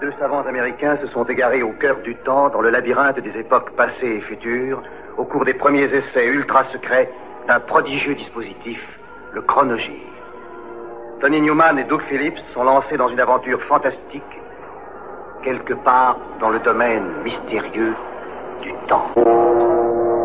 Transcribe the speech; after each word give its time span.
Deux 0.00 0.12
savants 0.20 0.46
américains 0.46 0.96
se 0.98 1.08
sont 1.08 1.24
égarés 1.24 1.64
au 1.64 1.72
cœur 1.72 1.96
du 2.04 2.14
temps, 2.24 2.50
dans 2.50 2.60
le 2.60 2.70
labyrinthe 2.70 3.18
des 3.18 3.36
époques 3.36 3.72
passées 3.72 4.18
et 4.18 4.20
futures, 4.20 4.80
au 5.16 5.24
cours 5.24 5.44
des 5.44 5.54
premiers 5.54 5.92
essais 5.92 6.24
ultra 6.24 6.62
secrets 6.72 7.10
d'un 7.48 7.58
prodigieux 7.58 8.14
dispositif, 8.14 8.78
le 9.32 9.42
chronogire. 9.42 10.06
Tony 11.20 11.40
Newman 11.40 11.80
et 11.80 11.84
Doug 11.84 12.00
Phillips 12.08 12.38
sont 12.54 12.62
lancés 12.62 12.96
dans 12.96 13.08
une 13.08 13.18
aventure 13.18 13.60
fantastique, 13.64 14.22
quelque 15.42 15.74
part 15.74 16.16
dans 16.38 16.50
le 16.50 16.60
domaine 16.60 17.02
mystérieux 17.24 17.94
du 18.62 18.72
temps. 18.88 19.10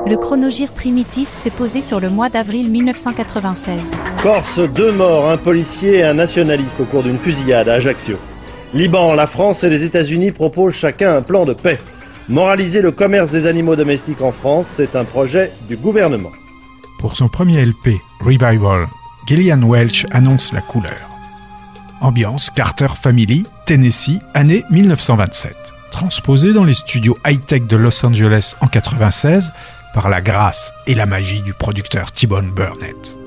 Le 0.06 0.16
chronogire 0.18 0.72
primitif 0.74 1.30
s'est 1.30 1.50
posé 1.50 1.82
sur 1.82 2.00
le 2.00 2.10
mois 2.10 2.30
d'avril 2.30 2.70
1996. 2.70 3.96
Corse, 4.22 4.60
deux 4.70 4.92
morts, 4.92 5.32
un 5.32 5.38
policier 5.38 6.00
et 6.00 6.04
un 6.04 6.14
nationaliste 6.14 6.80
au 6.80 6.86
cours 6.86 7.02
d'une 7.02 7.18
fusillade 7.18 7.70
à 7.70 7.76
Ajaccio. 7.76 8.18
Liban, 8.74 9.14
la 9.14 9.28
France 9.28 9.64
et 9.64 9.70
les 9.70 9.84
États-Unis 9.84 10.32
proposent 10.32 10.74
chacun 10.74 11.16
un 11.16 11.22
plan 11.22 11.46
de 11.46 11.54
paix. 11.54 11.78
Moraliser 12.28 12.82
le 12.82 12.92
commerce 12.92 13.30
des 13.30 13.46
animaux 13.46 13.76
domestiques 13.76 14.22
en 14.22 14.32
France, 14.32 14.66
c'est 14.78 14.96
un 14.96 15.06
projet 15.06 15.52
du 15.68 15.78
gouvernement. 15.78 16.32
Pour 16.98 17.16
son 17.16 17.28
premier 17.28 17.64
LP, 17.64 18.00
Revival, 18.20 18.88
Gillian 19.28 19.62
Welch 19.62 20.08
annonce 20.10 20.54
la 20.54 20.62
couleur. 20.62 21.08
Ambiance 22.02 22.50
Carter 22.50 22.88
Family, 22.96 23.46
Tennessee, 23.68 24.20
année 24.34 24.64
1927. 24.72 25.56
Transposé 25.92 26.52
dans 26.52 26.64
les 26.64 26.74
studios 26.74 27.18
high-tech 27.28 27.68
de 27.68 27.76
Los 27.76 28.04
Angeles 28.04 28.56
en 28.62 28.68
96 28.68 29.54
par 29.94 30.10
la 30.10 30.22
grâce 30.22 30.74
et 30.88 30.96
la 30.96 31.06
magie 31.06 31.44
du 31.44 31.54
producteur 31.54 32.12
T-Bone 32.12 32.50
Burnett. 32.50 33.23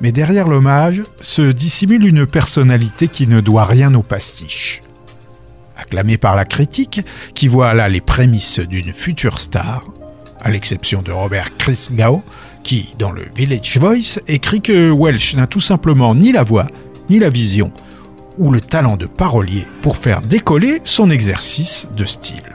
Mais 0.00 0.12
derrière 0.12 0.48
l'hommage 0.48 1.02
se 1.20 1.42
dissimule 1.42 2.06
une 2.06 2.26
personnalité 2.26 3.08
qui 3.08 3.26
ne 3.26 3.40
doit 3.40 3.64
rien 3.64 3.94
au 3.94 4.02
pastiche. 4.02 4.82
Acclamé 5.76 6.18
par 6.18 6.36
la 6.36 6.44
critique, 6.44 7.00
qui 7.34 7.48
voit 7.48 7.74
là 7.74 7.88
les 7.88 8.00
prémices 8.00 8.60
d'une 8.60 8.92
future 8.92 9.40
star, 9.40 9.84
à 10.40 10.50
l'exception 10.50 11.02
de 11.02 11.10
Robert 11.10 11.56
Chris 11.56 11.88
qui, 12.62 12.94
dans 12.98 13.12
le 13.12 13.26
Village 13.34 13.78
Voice, 13.78 14.20
écrit 14.28 14.60
que 14.60 14.90
Welsh 14.90 15.34
n'a 15.34 15.46
tout 15.46 15.60
simplement 15.60 16.14
ni 16.14 16.32
la 16.32 16.42
voix, 16.42 16.66
ni 17.08 17.18
la 17.18 17.30
vision, 17.30 17.72
ou 18.38 18.50
le 18.50 18.60
talent 18.60 18.96
de 18.96 19.06
parolier 19.06 19.66
pour 19.82 19.96
faire 19.96 20.22
décoller 20.22 20.80
son 20.84 21.10
exercice 21.10 21.86
de 21.96 22.04
style. 22.04 22.53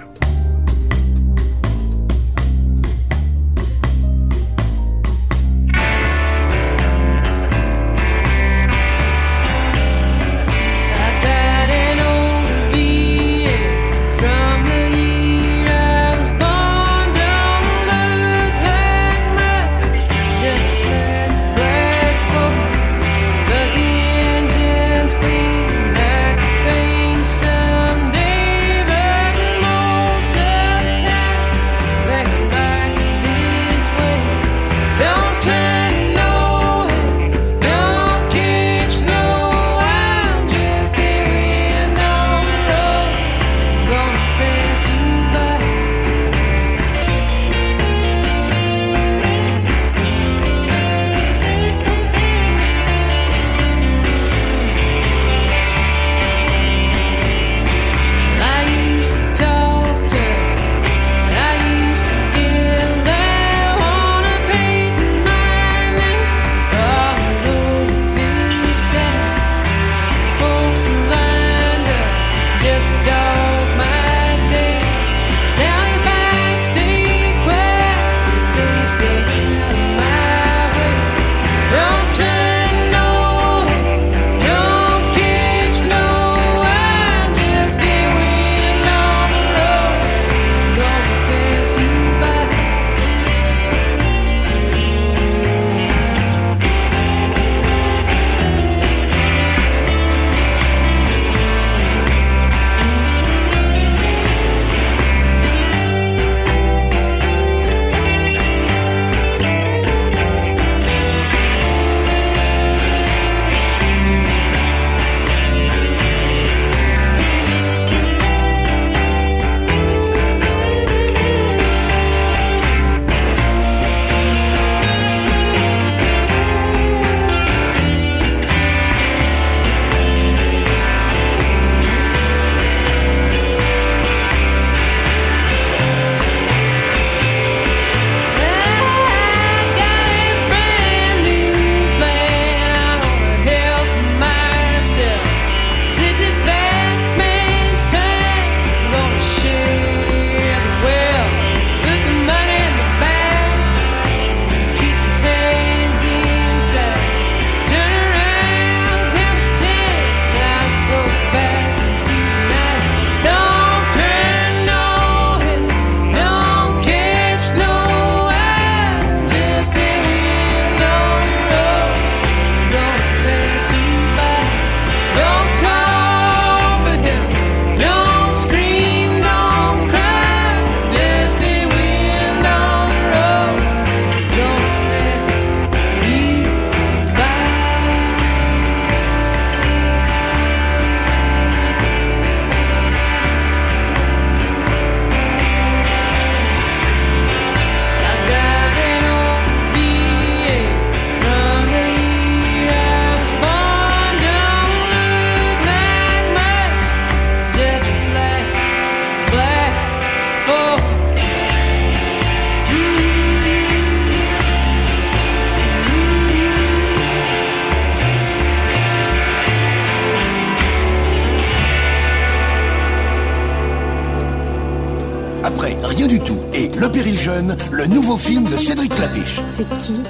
C'est 229.72 229.78
qui 229.94 230.02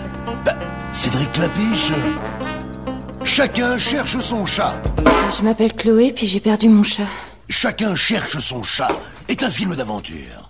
Bah, 0.45 0.56
Cédric 0.91 1.31
Clapiche. 1.31 1.91
Chacun 3.23 3.77
cherche 3.77 4.19
son 4.19 4.45
chat. 4.45 4.81
Je 5.38 5.44
m'appelle 5.44 5.73
Chloé, 5.73 6.11
puis 6.13 6.27
j'ai 6.27 6.39
perdu 6.39 6.69
mon 6.69 6.83
chat. 6.83 7.03
Chacun 7.47 7.95
cherche 7.95 8.38
son 8.39 8.63
chat 8.63 8.89
est 9.27 9.44
un 9.44 9.50
film 9.50 9.75
d'aventure, 9.75 10.50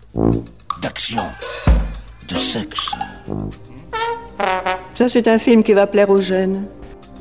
d'action, 0.81 1.21
de 2.27 2.35
sexe. 2.35 2.91
Ça, 4.95 5.07
c'est 5.09 5.27
un 5.27 5.39
film 5.39 5.63
qui 5.63 5.73
va 5.73 5.87
plaire 5.87 6.09
aux 6.09 6.21
jeunes. 6.21 6.65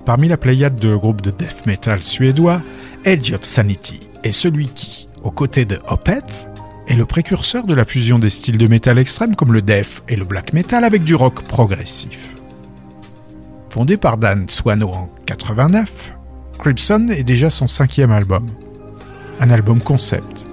Parmi 0.05 0.29
la 0.29 0.37
pléiade 0.37 0.77
de 0.77 0.95
groupes 0.95 1.21
de 1.21 1.31
death 1.31 1.67
metal 1.67 2.03
suédois, 2.03 2.61
Edge 3.05 3.33
of 3.33 3.45
Sanity 3.45 4.01
est 4.25 4.33
celui 4.33 4.69
qui, 4.69 5.07
aux 5.23 5.31
côtés 5.31 5.65
de 5.65 5.79
Opeth, 5.87 6.48
est 6.89 6.97
le 6.97 7.05
précurseur 7.05 7.65
de 7.65 7.75
la 7.75 7.85
fusion 7.85 8.19
des 8.19 8.31
styles 8.31 8.59
de 8.59 8.67
métal 8.67 8.99
extrême 8.99 9.37
comme 9.37 9.53
le 9.53 9.63
death 9.63 10.03
et 10.09 10.17
le 10.17 10.25
black 10.25 10.53
metal 10.53 10.85
avec 10.85 11.05
du 11.05 11.15
rock 11.15 11.43
progressif. 11.43 12.19
Fondé 13.71 13.99
par 13.99 14.17
Dan 14.17 14.49
Swano 14.49 14.89
en 14.89 15.11
89, 15.27 16.15
Crimson 16.59 17.09
est 17.11 17.25
déjà 17.25 17.51
son 17.51 17.69
cinquième 17.69 18.11
album. 18.11 18.47
Un 19.41 19.51
album 19.51 19.81
concept, 19.81 20.47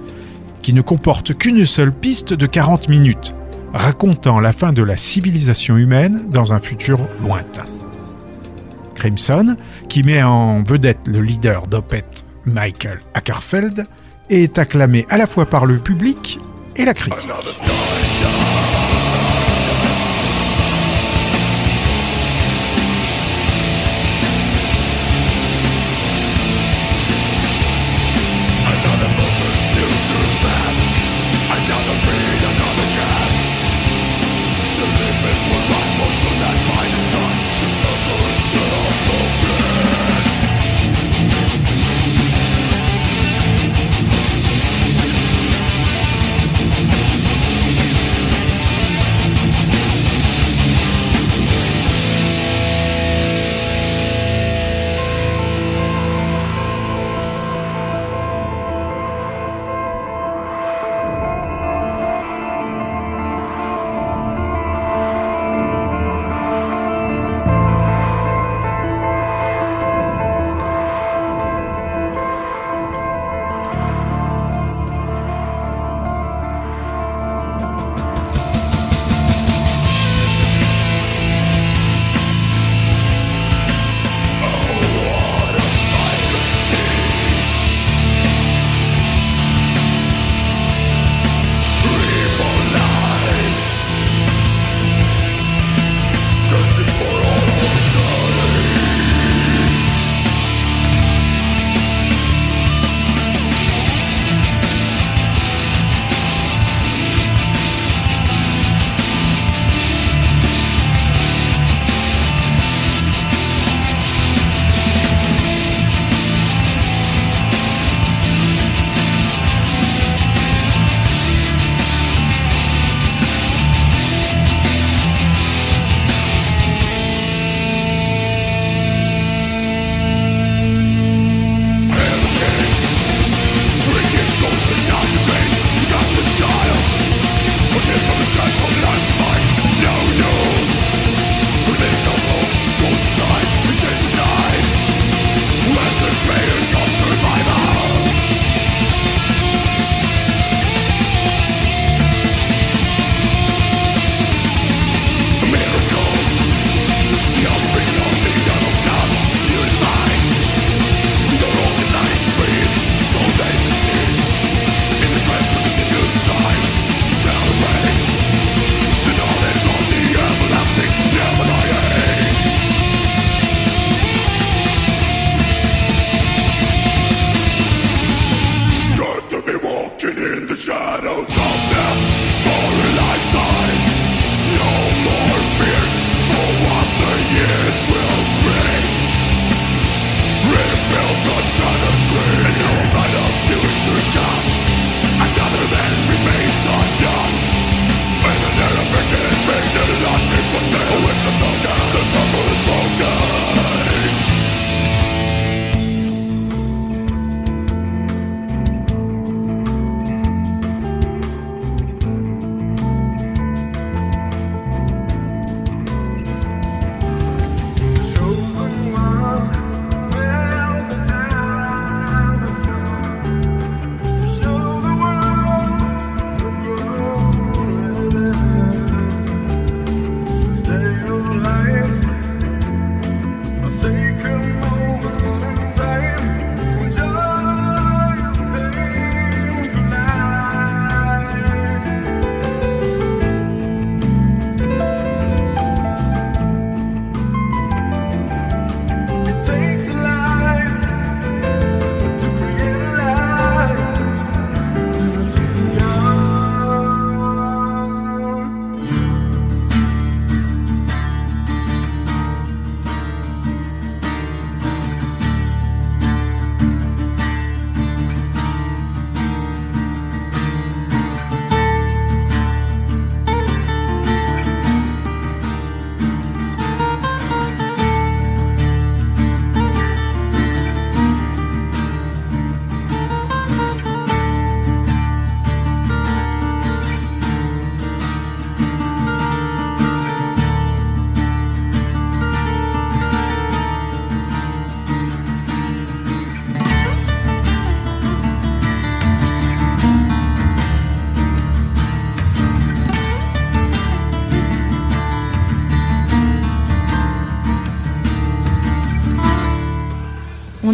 qui 0.62 0.74
ne 0.74 0.82
comporte 0.82 1.36
qu'une 1.36 1.64
seule 1.64 1.92
piste 1.92 2.34
de 2.34 2.46
40 2.46 2.90
minutes, 2.90 3.34
racontant 3.72 4.38
la 4.38 4.52
fin 4.52 4.72
de 4.72 4.82
la 4.82 4.98
civilisation 4.98 5.76
humaine 5.76 6.26
dans 6.30 6.52
un 6.52 6.58
futur 6.58 7.00
lointain. 7.22 7.64
Crimson, 8.94 9.56
qui 9.88 10.02
met 10.02 10.22
en 10.22 10.62
vedette 10.62 11.08
le 11.08 11.20
leader 11.20 11.66
d'Opeth, 11.66 12.26
Michael 12.44 13.00
Ackerfeld, 13.14 13.86
est 14.30 14.58
acclamé 14.58 15.06
à 15.08 15.16
la 15.16 15.26
fois 15.26 15.46
par 15.46 15.66
le 15.66 15.78
public 15.78 16.40
et 16.76 16.84
la 16.84 16.94
critique. 16.94 17.28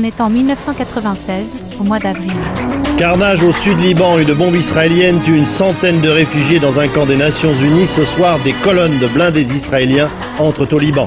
On 0.03 0.05
est 0.05 0.21
en 0.21 0.31
1996, 0.31 1.57
au 1.79 1.85
mois 1.85 2.01
d'avril. 2.01 2.33
Carnage 2.99 3.41
au 3.45 3.53
sud 3.63 3.79
Liban, 3.79 4.19
une 4.19 4.35
bombe 4.35 4.57
israélienne 4.57 5.23
tue 5.23 5.37
une 5.37 5.47
centaine 5.47 6.01
de 6.01 6.09
réfugiés 6.09 6.59
dans 6.59 6.77
un 6.77 6.89
camp 6.89 7.07
des 7.07 7.15
Nations 7.15 7.53
Unies. 7.53 7.87
Ce 7.87 8.05
soir, 8.17 8.43
des 8.43 8.53
colonnes 8.65 8.99
de 8.99 9.07
blindés 9.07 9.47
israéliens 9.47 10.11
entrent 10.41 10.67
au 10.73 10.79
Liban. 10.79 11.07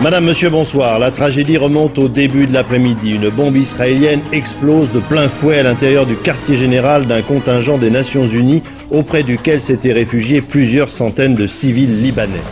Madame, 0.00 0.24
monsieur, 0.24 0.50
bonsoir. 0.50 0.98
La 0.98 1.12
tragédie 1.12 1.56
remonte 1.56 1.96
au 1.98 2.08
début 2.08 2.48
de 2.48 2.52
l'après-midi. 2.52 3.12
Une 3.12 3.30
bombe 3.30 3.54
israélienne 3.54 4.22
explose 4.32 4.90
de 4.90 4.98
plein 4.98 5.28
fouet 5.28 5.60
à 5.60 5.62
l'intérieur 5.62 6.04
du 6.04 6.16
quartier 6.16 6.56
général 6.56 7.06
d'un 7.06 7.22
contingent 7.22 7.78
des 7.78 7.90
Nations 7.90 8.26
Unies 8.26 8.64
auprès 8.90 9.22
duquel 9.22 9.60
s'étaient 9.60 9.92
réfugiés 9.92 10.40
plusieurs 10.40 10.90
centaines 10.90 11.34
de 11.34 11.46
civils 11.46 12.02
libanais. 12.02 12.42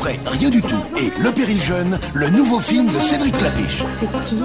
Après 0.00 0.18
Rien 0.24 0.48
du 0.48 0.62
tout 0.62 0.82
et 0.96 1.12
Le 1.22 1.30
Péril 1.30 1.60
Jeune, 1.60 1.98
le 2.14 2.30
nouveau 2.30 2.58
film 2.58 2.86
de 2.86 2.98
Cédric 3.00 3.36
Clapiche. 3.36 3.82
C'est 3.96 4.10
qui? 4.22 4.42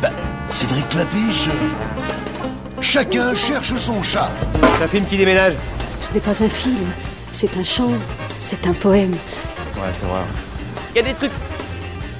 Bah, 0.00 0.08
Cédric 0.48 0.88
Clapiche. 0.88 1.48
euh, 1.48 2.80
Chacun 2.80 3.34
cherche 3.34 3.74
son 3.74 4.02
chat. 4.02 4.30
C'est 4.78 4.84
un 4.84 4.88
film 4.88 5.04
qui 5.04 5.18
déménage. 5.18 5.52
Ce 6.00 6.10
n'est 6.14 6.20
pas 6.20 6.42
un 6.42 6.48
film, 6.48 6.86
c'est 7.32 7.54
un 7.58 7.64
chant, 7.64 7.90
c'est 8.30 8.66
un 8.66 8.72
poème. 8.72 9.10
Ouais, 9.12 9.90
c'est 10.00 10.06
vrai. 10.06 10.20
Il 10.94 10.96
y 10.96 11.00
a 11.00 11.02
des 11.02 11.14
trucs 11.14 11.32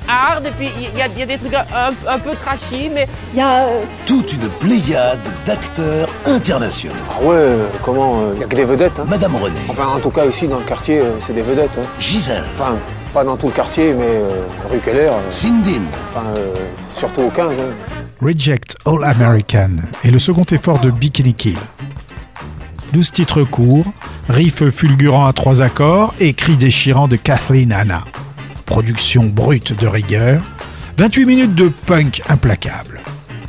hard 0.08 0.46
et 0.46 0.50
puis 0.50 0.70
il 0.76 0.98
y, 0.98 1.02
a- 1.02 1.06
il 1.06 1.18
y 1.18 1.22
a 1.22 1.26
des 1.26 1.38
trucs 1.38 1.54
un, 1.54 1.92
un 2.08 2.18
peu 2.18 2.30
trashy, 2.34 2.90
mais 2.92 3.06
Il 3.32 3.38
y 3.38 3.42
a. 3.42 3.64
euh, 3.66 3.82
Toute 4.06 4.32
une 4.32 4.48
pléiade 4.60 5.20
d'acteurs 5.46 6.08
internationaux. 6.26 6.94
Ah 7.10 7.22
ouais, 7.22 7.34
euh, 7.34 7.66
comment 7.82 8.22
Il 8.32 8.38
n'y 8.38 8.44
a 8.44 8.46
que 8.46 8.56
des 8.56 8.64
vedettes. 8.64 8.98
Hein. 9.00 9.06
Madame 9.08 9.36
René, 9.36 9.56
Enfin, 9.68 9.86
en 9.88 9.98
tout 10.00 10.10
cas, 10.10 10.24
ici, 10.26 10.46
dans 10.48 10.58
le 10.58 10.64
quartier, 10.64 10.98
euh, 11.00 11.12
c'est 11.20 11.34
des 11.34 11.42
vedettes. 11.42 11.78
Hein. 11.78 11.86
Gisèle, 11.98 12.44
Enfin, 12.58 12.76
pas 13.12 13.24
dans 13.24 13.36
tout 13.36 13.46
le 13.46 13.52
quartier, 13.52 13.92
mais 13.92 14.04
euh, 14.06 14.42
rue 14.70 14.78
Keller, 14.78 15.08
euh, 15.12 15.30
Cindine, 15.30 15.84
enfin, 16.10 16.26
euh, 16.36 16.54
surtout 16.94 17.22
au 17.22 17.30
15. 17.30 17.52
hein. 17.58 17.62
Reject 18.22 18.76
All 18.86 19.04
American 19.04 19.70
est 20.04 20.10
le 20.10 20.18
second 20.18 20.44
effort 20.50 20.78
de 20.80 20.90
Bikini 20.90 21.34
Kill. 21.34 21.58
12 22.92 23.12
titres 23.12 23.42
courts, 23.42 23.84
riffs 24.28 24.68
fulgurants 24.70 25.26
à 25.26 25.32
trois 25.32 25.62
accords 25.62 26.14
et 26.20 26.32
cris 26.32 26.54
déchirants 26.56 27.08
de 27.08 27.16
Kathleen 27.16 27.72
Hanna. 27.72 28.04
Production 28.74 29.26
brute 29.26 29.78
de 29.78 29.86
rigueur, 29.86 30.42
28 30.98 31.26
minutes 31.26 31.54
de 31.54 31.68
punk 31.86 32.22
implacable. 32.28 33.02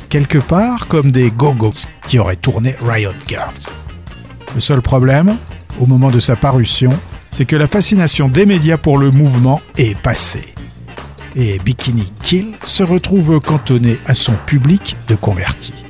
Quelque 0.08 0.38
part 0.38 0.86
comme 0.86 1.10
des 1.10 1.32
go-go's 1.32 1.88
qui 2.06 2.20
auraient 2.20 2.36
tourné 2.36 2.76
Riot 2.80 3.10
Girls. 3.26 3.66
Le 4.54 4.60
seul 4.60 4.80
problème, 4.82 5.36
au 5.80 5.86
moment 5.86 6.12
de 6.12 6.20
sa 6.20 6.36
parution, 6.36 6.90
c'est 7.32 7.44
que 7.44 7.56
la 7.56 7.66
fascination 7.66 8.28
des 8.28 8.46
médias 8.46 8.76
pour 8.76 8.98
le 8.98 9.10
mouvement 9.10 9.60
est 9.76 9.98
passée 9.98 10.54
et 11.34 11.58
Bikini 11.58 12.12
Kill 12.22 12.52
se 12.64 12.84
retrouve 12.84 13.40
cantonné 13.40 13.98
à 14.06 14.14
son 14.14 14.34
public 14.46 14.96
de 15.08 15.16
convertis. 15.16 15.85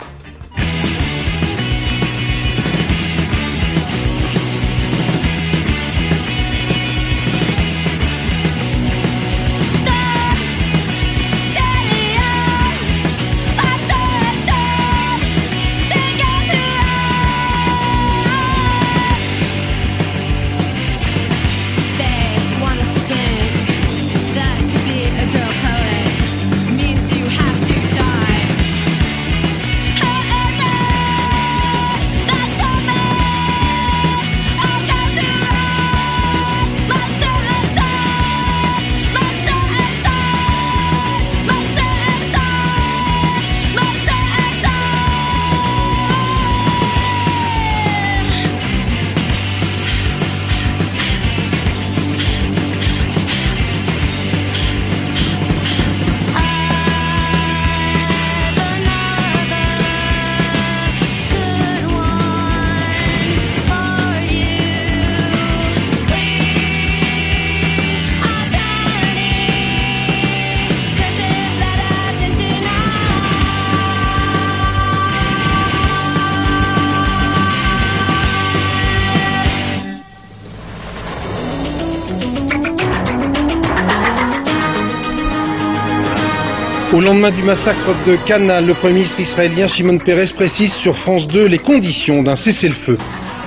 Lendemain 87.07 87.31
du 87.31 87.45
massacre 87.45 87.95
de 88.05 88.17
Cannes, 88.27 88.67
le 88.67 88.75
Premier 88.75 88.95
ministre 88.95 89.21
israélien 89.21 89.69
Shimon 89.69 89.99
Peres 89.99 90.35
précise 90.35 90.73
sur 90.75 90.97
France 90.97 91.29
2 91.29 91.47
les 91.47 91.59
conditions 91.59 92.25
d'un 92.25 92.35
cessez-le-feu. 92.35 92.99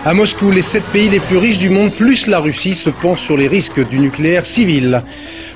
À 0.05 0.13
Moscou, 0.13 0.49
les 0.49 0.61
sept 0.61 0.85
pays 0.93 1.09
les 1.09 1.19
plus 1.19 1.35
riches 1.35 1.57
du 1.57 1.69
monde, 1.69 1.91
plus 1.93 2.27
la 2.27 2.39
Russie, 2.39 2.73
se 2.73 2.89
penchent 2.89 3.25
sur 3.25 3.35
les 3.35 3.49
risques 3.49 3.85
du 3.89 3.99
nucléaire 3.99 4.45
civil. 4.45 5.03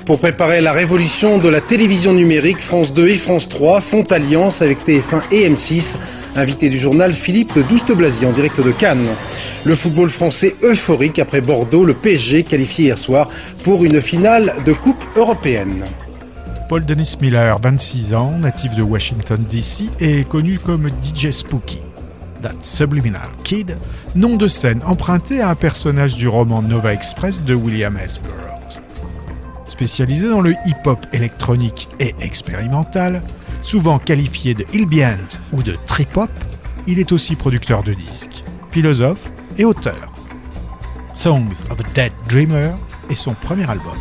Pour 0.06 0.20
préparer 0.20 0.60
la 0.60 0.74
révolution 0.74 1.38
de 1.38 1.48
la 1.48 1.62
télévision 1.62 2.12
numérique, 2.12 2.60
France 2.60 2.94
2 2.94 3.08
et 3.08 3.18
France 3.20 3.48
3 3.48 3.80
font 3.80 4.04
alliance 4.12 4.62
avec 4.62 4.80
TF1 4.86 5.22
et 5.32 5.50
M6. 5.50 5.84
Invité 6.36 6.68
du 6.68 6.80
journal 6.80 7.14
Philippe 7.14 7.56
de 7.56 7.62
Douste-Blazy 7.62 8.26
en 8.26 8.32
direct 8.32 8.60
de 8.60 8.72
Cannes. 8.72 9.16
Le 9.64 9.76
football 9.76 10.10
français 10.10 10.56
euphorique 10.62 11.20
après 11.20 11.40
Bordeaux, 11.40 11.86
le 11.86 11.94
PSG 11.94 12.44
qualifié 12.44 12.88
hier 12.88 12.98
soir 12.98 13.30
pour 13.64 13.86
une 13.86 14.02
finale 14.02 14.56
de 14.66 14.74
Coupe 14.74 15.06
européenne. 15.16 15.86
Paul 16.74 16.86
Dennis 16.86 17.18
Miller, 17.22 17.60
26 17.60 18.16
ans, 18.16 18.32
natif 18.32 18.74
de 18.74 18.82
Washington 18.82 19.46
DC, 19.48 19.92
est 20.00 20.28
connu 20.28 20.58
comme 20.58 20.90
DJ 21.04 21.30
Spooky. 21.30 21.82
That 22.42 22.56
Subliminal 22.62 23.30
Kid, 23.44 23.78
nom 24.16 24.38
de 24.38 24.48
scène 24.48 24.82
emprunté 24.84 25.40
à 25.40 25.50
un 25.50 25.54
personnage 25.54 26.16
du 26.16 26.28
roman 26.28 26.64
Nova 26.64 26.92
Express 26.92 27.44
de 27.44 27.54
William 27.54 27.96
S. 27.98 28.20
Burroughs. 28.20 28.82
Spécialisé 29.68 30.28
dans 30.28 30.42
le 30.42 30.56
hip-hop 30.66 30.98
électronique 31.14 31.90
et 32.00 32.16
expérimental, 32.20 33.22
souvent 33.62 34.00
qualifié 34.00 34.56
de 34.56 34.66
ambient 34.76 35.38
ou 35.52 35.62
de 35.62 35.76
trip-hop, 35.86 36.32
il 36.88 36.98
est 36.98 37.12
aussi 37.12 37.36
producteur 37.36 37.84
de 37.84 37.94
disques, 37.94 38.44
philosophe 38.72 39.30
et 39.60 39.64
auteur. 39.64 40.12
Songs 41.14 41.54
of 41.70 41.80
a 41.80 41.84
Dead 41.94 42.12
Dreamer 42.28 42.74
est 43.12 43.16
son 43.16 43.36
premier 43.36 43.70
album. 43.70 43.94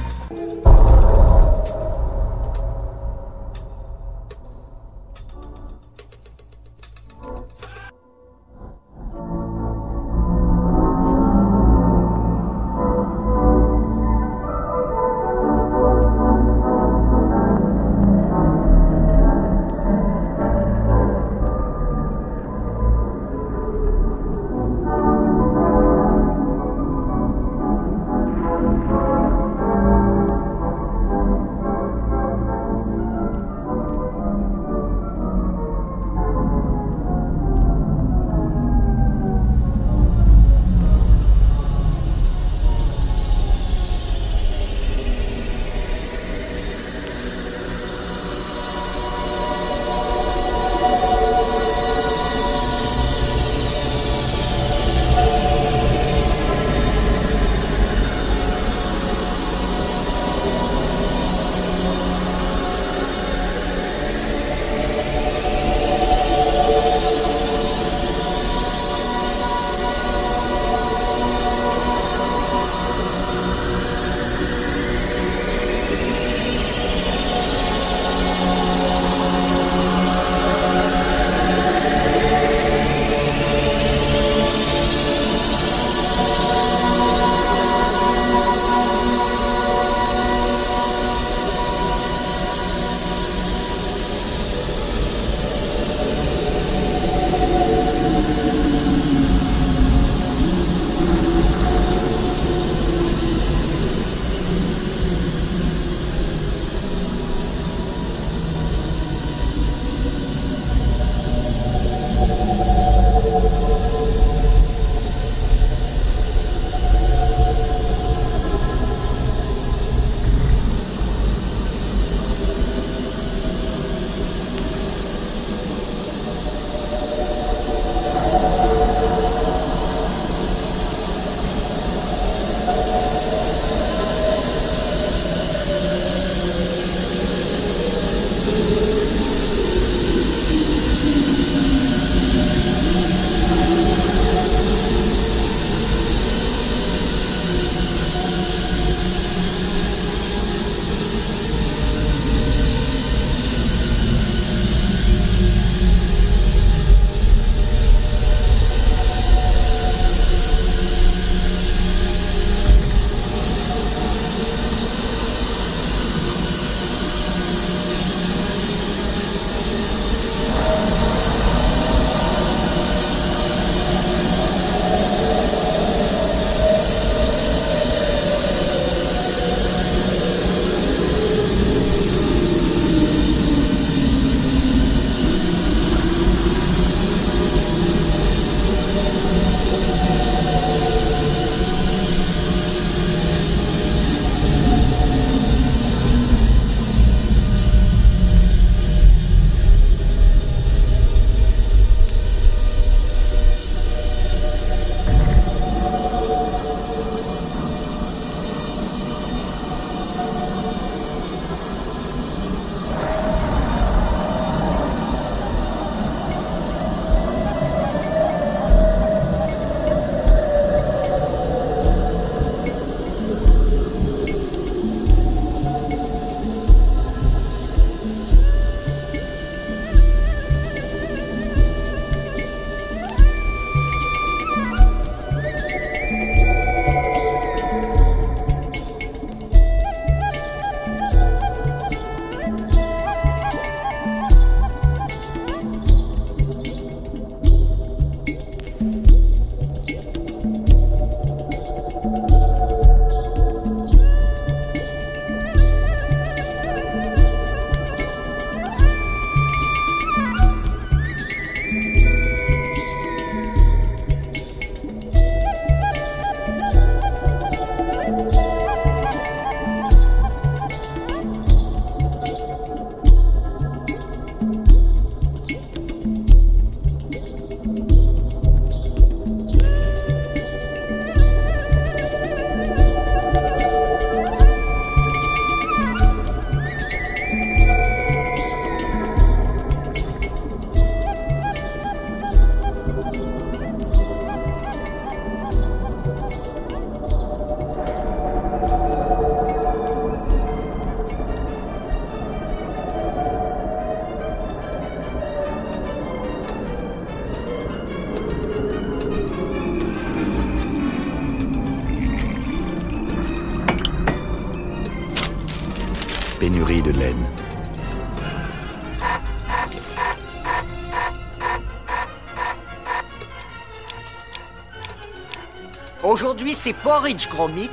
Aujourd'hui, 326.22 326.54
c'est 326.54 326.72
porridge, 326.72 327.26
Gromit. 327.28 327.68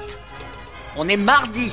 On 0.97 1.07
est 1.07 1.17
mardi. 1.17 1.71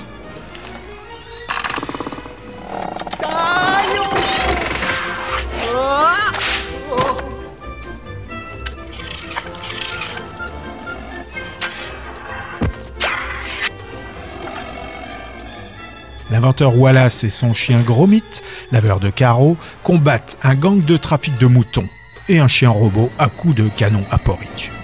L'inventeur 16.30 16.76
Wallace 16.76 17.24
et 17.24 17.30
son 17.30 17.54
chien 17.54 17.80
Gromit, 17.80 18.22
laveur 18.70 19.00
de 19.00 19.08
carreaux, 19.08 19.56
combattent 19.82 20.36
un 20.42 20.54
gang 20.54 20.84
de 20.84 20.98
trafic 20.98 21.38
de 21.38 21.46
moutons 21.46 21.88
et 22.28 22.38
un 22.38 22.48
chien 22.48 22.68
robot 22.68 23.10
à 23.18 23.30
coups 23.30 23.54
de 23.54 23.70
canon 23.70 24.04
à 24.10 24.18
porridge. 24.18 24.75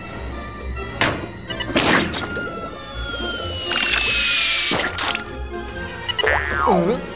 Oh. 6.74 7.11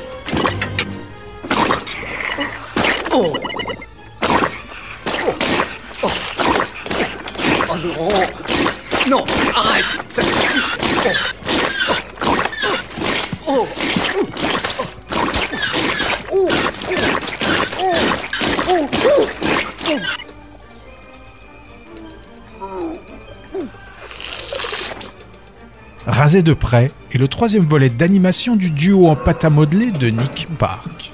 De 26.26 26.54
près 26.54 26.90
est 27.12 27.18
le 27.18 27.28
troisième 27.28 27.66
volet 27.66 27.88
d'animation 27.88 28.56
du 28.56 28.70
duo 28.70 29.06
en 29.06 29.14
pâte 29.14 29.44
à 29.44 29.48
modeler 29.48 29.92
de 29.92 30.08
Nick 30.08 30.48
Park. 30.58 31.12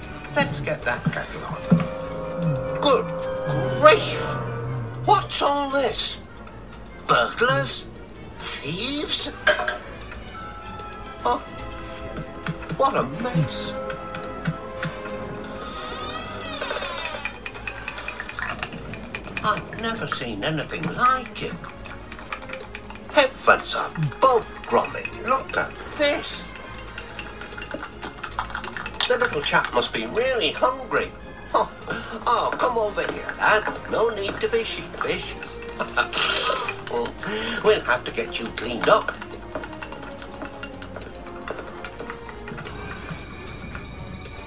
Good 2.81 3.05
grief! 3.83 4.37
What's 5.07 5.43
all 5.43 5.71
this? 5.71 6.19
Burglars? 7.07 7.85
Thieves? 8.39 9.31
Oh, 11.27 11.43
what 12.79 12.97
a 12.97 13.03
mess. 13.23 13.75
I've 19.45 19.83
never 19.83 20.07
seen 20.07 20.43
anything 20.43 20.83
like 20.95 21.43
it. 21.43 21.53
Heavens 23.15 23.77
above, 23.77 24.52
Gromit, 24.73 25.05
look 25.27 25.55
at 25.59 25.71
this. 25.97 26.47
The 29.07 29.19
little 29.19 29.43
chap 29.43 29.69
must 29.75 29.93
be 29.93 30.07
really 30.07 30.53
hungry. 30.53 31.09
Oh, 31.53 31.71
oh, 32.27 32.51
come 32.57 32.79
over 32.79 33.03
here, 33.13 33.35
lad. 33.37 33.65
No 33.91 34.09
need 34.09 34.33
to 34.41 34.49
be 34.49 34.65
sheepish. 34.65 35.37
we'll 37.65 37.83
have 37.83 38.03
to 38.05 38.13
get 38.13 38.41
you 38.41 38.47
cleaned 38.57 38.89
up. 38.89 39.13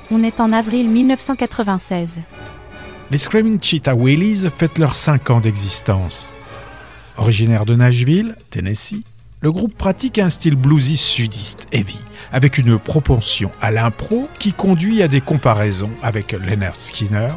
On 0.09 0.23
est 0.23 0.39
en 0.39 0.51
avril 0.53 0.89
1996. 0.89 2.21
Les 3.11 3.17
Screaming 3.19 3.61
Cheetah 3.61 3.93
Willies 3.93 4.49
fêtent 4.57 4.79
leurs 4.79 4.95
5 4.95 5.29
ans 5.29 5.39
d'existence. 5.39 6.33
Originaire 7.15 7.65
de 7.65 7.75
Nashville, 7.75 8.35
Tennessee, 8.49 9.03
le 9.45 9.51
groupe 9.51 9.77
pratique 9.77 10.17
un 10.17 10.31
style 10.31 10.55
bluesy 10.55 10.97
sudiste, 10.97 11.67
heavy, 11.71 11.99
avec 12.31 12.57
une 12.57 12.79
propension 12.79 13.51
à 13.61 13.69
l'impro 13.69 14.27
qui 14.39 14.53
conduit 14.53 15.03
à 15.03 15.07
des 15.07 15.21
comparaisons 15.21 15.91
avec 16.01 16.31
Leonard 16.31 16.77
Skinner, 16.77 17.27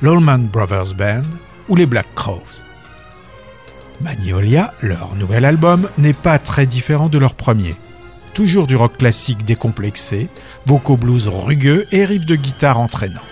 l'Allman 0.00 0.38
Brothers 0.38 0.94
Band 0.94 1.22
ou 1.68 1.74
les 1.74 1.86
Black 1.86 2.06
Crowes. 2.14 2.62
Magnolia, 4.00 4.74
leur 4.80 5.16
nouvel 5.16 5.44
album, 5.44 5.88
n'est 5.98 6.12
pas 6.12 6.38
très 6.38 6.66
différent 6.66 7.08
de 7.08 7.18
leur 7.18 7.34
premier. 7.34 7.74
Toujours 8.32 8.68
du 8.68 8.76
rock 8.76 8.98
classique 8.98 9.44
décomplexé, 9.44 10.28
vocaux 10.66 10.96
blues 10.96 11.26
rugueux 11.26 11.88
et 11.90 12.04
riffs 12.04 12.26
de 12.26 12.36
guitare 12.36 12.78
entraînants. 12.78 13.26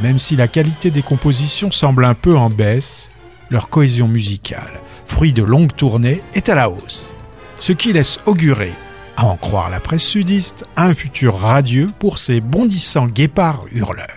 Même 0.00 0.18
si 0.18 0.34
la 0.34 0.48
qualité 0.48 0.90
des 0.90 1.02
compositions 1.02 1.70
semble 1.70 2.04
un 2.04 2.14
peu 2.14 2.36
en 2.36 2.48
baisse, 2.48 3.12
leur 3.48 3.68
cohésion 3.68 4.08
musicale, 4.08 4.80
fruit 5.06 5.32
de 5.32 5.42
longues 5.42 5.74
tournées, 5.74 6.22
est 6.34 6.48
à 6.48 6.54
la 6.54 6.70
hausse. 6.70 7.12
Ce 7.58 7.72
qui 7.72 7.92
laisse 7.92 8.18
augurer, 8.26 8.72
à 9.16 9.24
en 9.24 9.36
croire 9.36 9.70
la 9.70 9.80
presse 9.80 10.04
sudiste, 10.04 10.64
un 10.76 10.92
futur 10.92 11.38
radieux 11.38 11.88
pour 11.98 12.18
ces 12.18 12.40
bondissants 12.40 13.06
guépards 13.06 13.64
hurleurs. 13.72 14.15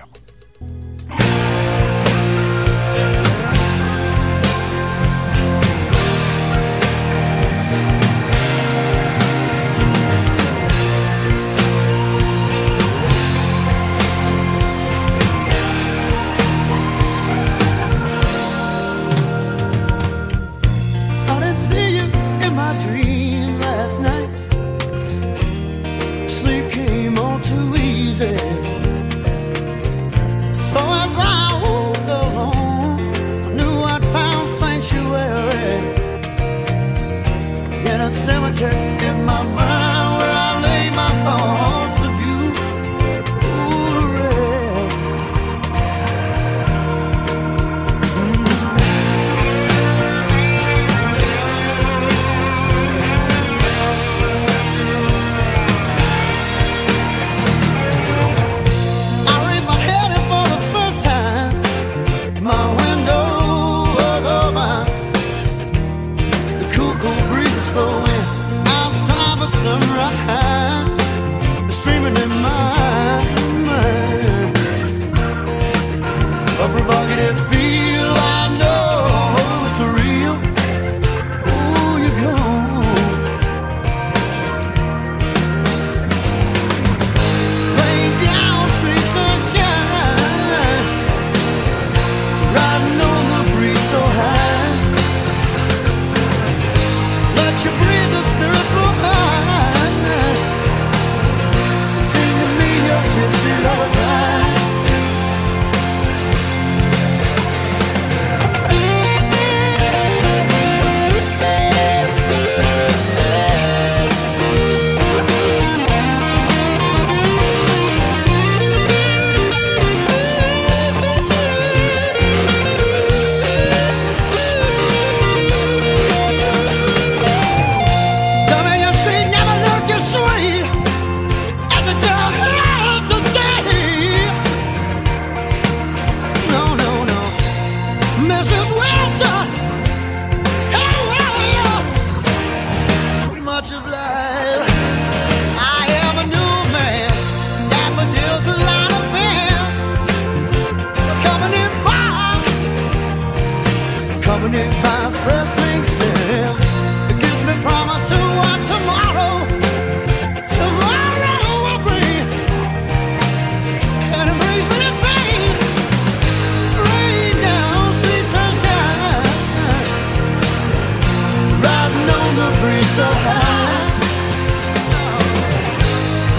So 172.84 173.04
high. 173.04 174.00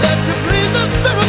Let 0.01 0.27
your 0.27 0.37
breeze 0.47 0.75
and 0.75 0.89
spirit 0.89 1.20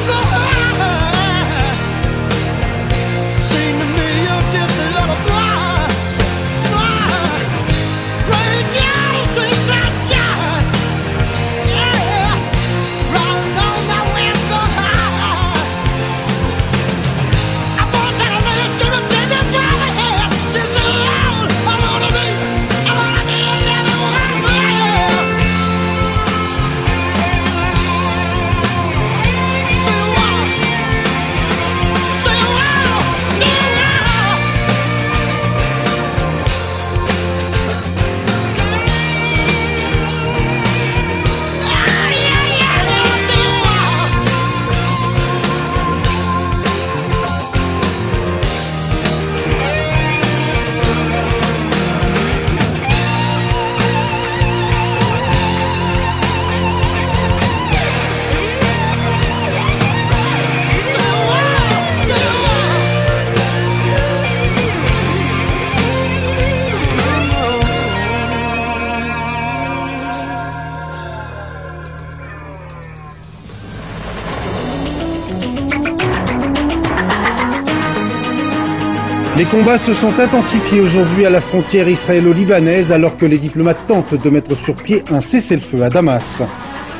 combats 79.52 79.76
se 79.76 79.92
sont 79.92 80.18
intensifiés 80.18 80.80
aujourd'hui 80.80 81.26
à 81.26 81.30
la 81.30 81.42
frontière 81.42 81.86
israélo-libanaise 81.86 82.90
alors 82.90 83.18
que 83.18 83.26
les 83.26 83.36
diplomates 83.36 83.86
tentent 83.86 84.14
de 84.14 84.30
mettre 84.30 84.56
sur 84.56 84.74
pied 84.74 85.02
un 85.12 85.20
cessez-le-feu 85.20 85.82
à 85.82 85.90
Damas. 85.90 86.42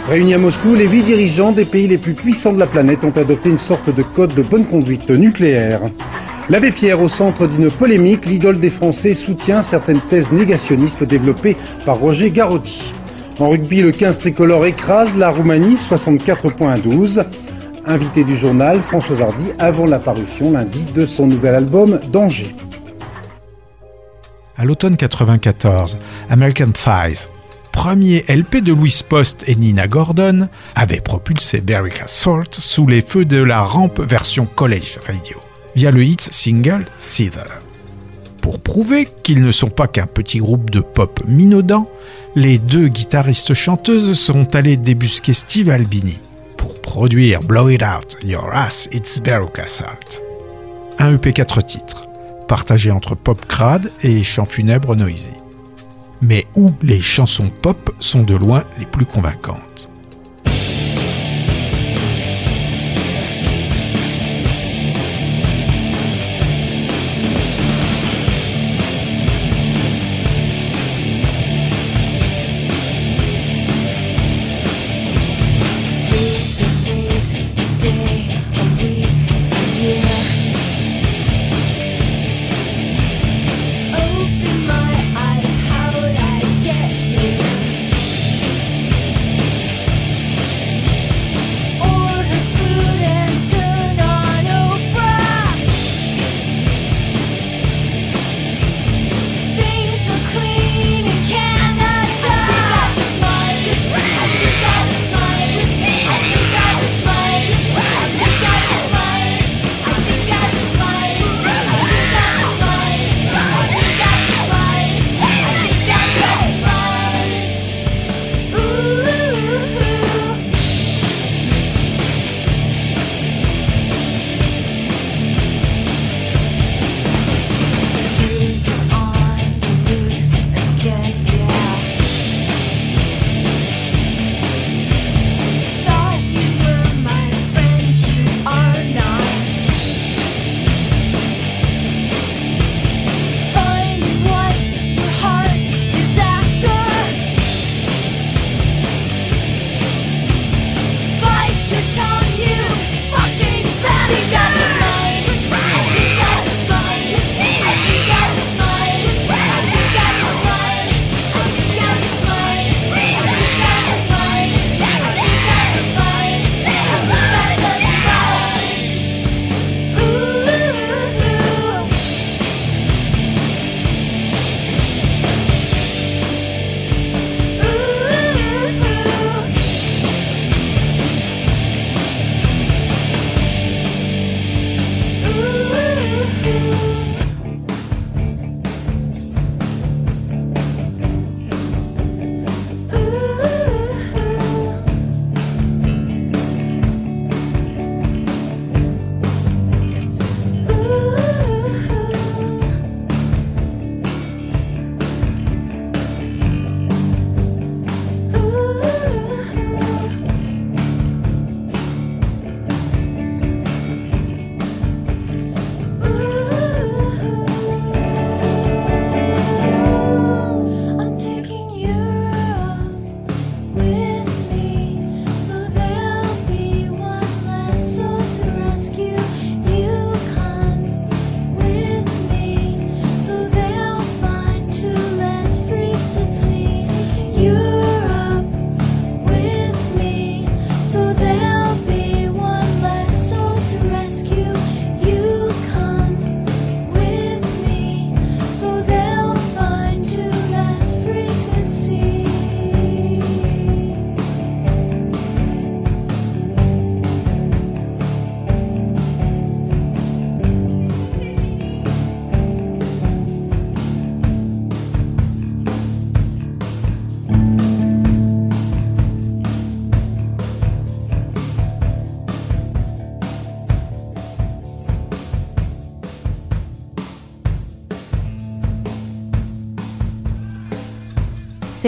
Réunis 0.06 0.34
à 0.34 0.38
Moscou, 0.38 0.74
les 0.74 0.86
huit 0.86 1.02
dirigeants 1.02 1.52
des 1.52 1.64
pays 1.64 1.88
les 1.88 1.96
plus 1.96 2.12
puissants 2.12 2.52
de 2.52 2.58
la 2.58 2.66
planète 2.66 3.04
ont 3.04 3.16
adopté 3.16 3.48
une 3.48 3.58
sorte 3.58 3.88
de 3.88 4.02
code 4.02 4.34
de 4.34 4.42
bonne 4.42 4.66
conduite 4.66 5.08
nucléaire. 5.08 5.80
L'abbé 6.50 6.72
Pierre, 6.72 7.00
au 7.00 7.08
centre 7.08 7.46
d'une 7.46 7.70
polémique, 7.70 8.26
l'idole 8.26 8.60
des 8.60 8.70
Français 8.70 9.14
soutient 9.14 9.62
certaines 9.62 10.02
thèses 10.02 10.30
négationnistes 10.30 11.04
développées 11.04 11.56
par 11.86 12.00
Roger 12.00 12.30
Garaudy. 12.30 12.92
En 13.38 13.48
rugby, 13.48 13.80
le 13.80 13.92
15 13.92 14.18
tricolore 14.18 14.66
écrase 14.66 15.16
la 15.16 15.30
Roumanie 15.30 15.78
64 15.88 16.54
points 16.54 16.72
à 16.72 16.78
12. 16.78 17.24
Invité 17.84 18.22
du 18.22 18.38
journal, 18.38 18.80
François 18.84 19.22
Hardy, 19.22 19.48
avant 19.58 19.86
la 19.86 19.98
parution 19.98 20.52
lundi 20.52 20.84
de 20.94 21.04
son 21.04 21.26
nouvel 21.26 21.56
album 21.56 21.98
Danger. 22.12 22.54
À 24.56 24.64
l'automne 24.64 24.96
94, 24.96 25.96
American 26.28 26.70
Thighs, 26.70 27.28
premier 27.72 28.24
LP 28.28 28.62
de 28.62 28.72
Louis 28.72 29.00
Post 29.08 29.42
et 29.48 29.56
Nina 29.56 29.88
Gordon, 29.88 30.48
avait 30.76 31.00
propulsé 31.00 31.60
Barrick 31.60 32.00
Assault 32.00 32.52
sous 32.52 32.86
les 32.86 33.00
feux 33.00 33.24
de 33.24 33.42
la 33.42 33.62
rampe 33.62 34.00
version 34.00 34.46
College 34.46 35.00
Radio, 35.08 35.38
via 35.74 35.90
le 35.90 36.04
hit 36.04 36.20
single 36.20 36.84
Seether. 37.00 37.50
Pour 38.42 38.60
prouver 38.60 39.08
qu'ils 39.24 39.42
ne 39.42 39.50
sont 39.50 39.70
pas 39.70 39.88
qu'un 39.88 40.06
petit 40.06 40.38
groupe 40.38 40.70
de 40.70 40.80
pop 40.80 41.20
minaudant, 41.26 41.88
les 42.36 42.58
deux 42.58 42.86
guitaristes-chanteuses 42.86 44.12
sont 44.12 44.54
allées 44.54 44.76
débusquer 44.76 45.32
Steve 45.32 45.68
Albini 45.68 46.20
produire 46.92 47.40
Blow 47.40 47.70
It 47.70 47.82
Out, 47.82 48.18
Your 48.22 48.52
Ass, 48.52 48.86
It's 48.92 49.18
Baruch 49.18 49.58
Assault. 49.58 50.20
Un 50.98 51.14
EP 51.14 51.32
4 51.32 51.62
titres, 51.62 52.06
partagé 52.48 52.90
entre 52.90 53.14
pop 53.14 53.46
crade 53.46 53.90
et 54.02 54.22
chants 54.22 54.44
funèbres 54.44 54.94
noisy. 54.94 55.24
Mais 56.20 56.46
où 56.54 56.70
les 56.82 57.00
chansons 57.00 57.48
pop 57.48 57.94
sont 57.98 58.24
de 58.24 58.34
loin 58.34 58.64
les 58.78 58.84
plus 58.84 59.06
convaincantes? 59.06 59.88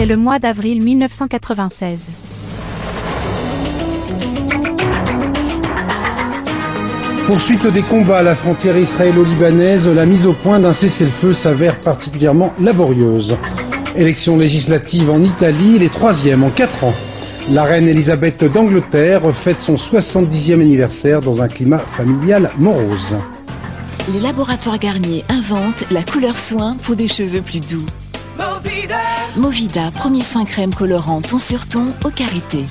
C'est 0.05 0.11
le 0.11 0.17
mois 0.17 0.37
d'avril 0.37 0.83
1996. 0.83 2.11
Poursuite 7.25 7.65
des 7.65 7.81
combats 7.81 8.19
à 8.19 8.21
la 8.21 8.35
frontière 8.35 8.77
israélo-libanaise, 8.77 9.87
la 9.87 10.05
mise 10.05 10.27
au 10.27 10.35
point 10.43 10.59
d'un 10.59 10.73
cessez-le-feu 10.73 11.33
s'avère 11.33 11.79
particulièrement 11.79 12.53
laborieuse. 12.59 13.35
Élections 13.95 14.37
législatives 14.37 15.09
en 15.09 15.23
Italie, 15.23 15.79
les 15.79 15.89
troisièmes 15.89 16.43
en 16.43 16.51
quatre 16.51 16.83
ans. 16.83 16.93
La 17.49 17.63
reine 17.63 17.87
Elisabeth 17.87 18.43
d'Angleterre 18.43 19.23
fête 19.43 19.59
son 19.59 19.73
70e 19.73 20.61
anniversaire 20.61 21.21
dans 21.21 21.41
un 21.41 21.47
climat 21.47 21.83
familial 21.97 22.51
morose. 22.59 23.17
Les 24.13 24.19
laboratoires 24.19 24.77
Garnier 24.77 25.23
inventent 25.29 25.89
la 25.89 26.03
couleur 26.03 26.37
soin 26.37 26.77
pour 26.83 26.95
des 26.95 27.07
cheveux 27.07 27.41
plus 27.41 27.61
doux. 27.61 27.87
Movida, 29.37 29.91
premier 29.91 30.21
soin 30.21 30.45
crème 30.45 30.73
colorant 30.73 31.21
ton 31.21 31.39
sur 31.39 31.67
ton 31.67 31.87
au 32.05 32.09
karité. 32.09 32.63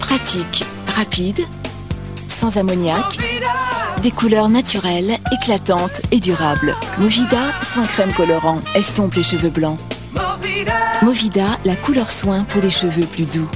Pratique, 0.00 0.64
rapide, 0.96 1.40
sans 2.28 2.56
ammoniac, 2.56 3.18
des 4.02 4.10
couleurs 4.10 4.48
naturelles, 4.48 5.16
éclatantes 5.32 6.02
et 6.10 6.18
durables. 6.18 6.74
Movida, 6.98 7.52
soin 7.62 7.84
crème 7.84 8.12
colorant, 8.12 8.58
estompe 8.74 9.14
les 9.14 9.22
cheveux 9.22 9.50
blancs. 9.50 9.78
Movida, 11.02 11.46
la 11.64 11.76
couleur 11.76 12.10
soin 12.10 12.42
pour 12.42 12.60
des 12.60 12.70
cheveux 12.70 13.06
plus 13.06 13.30
doux. 13.32 13.48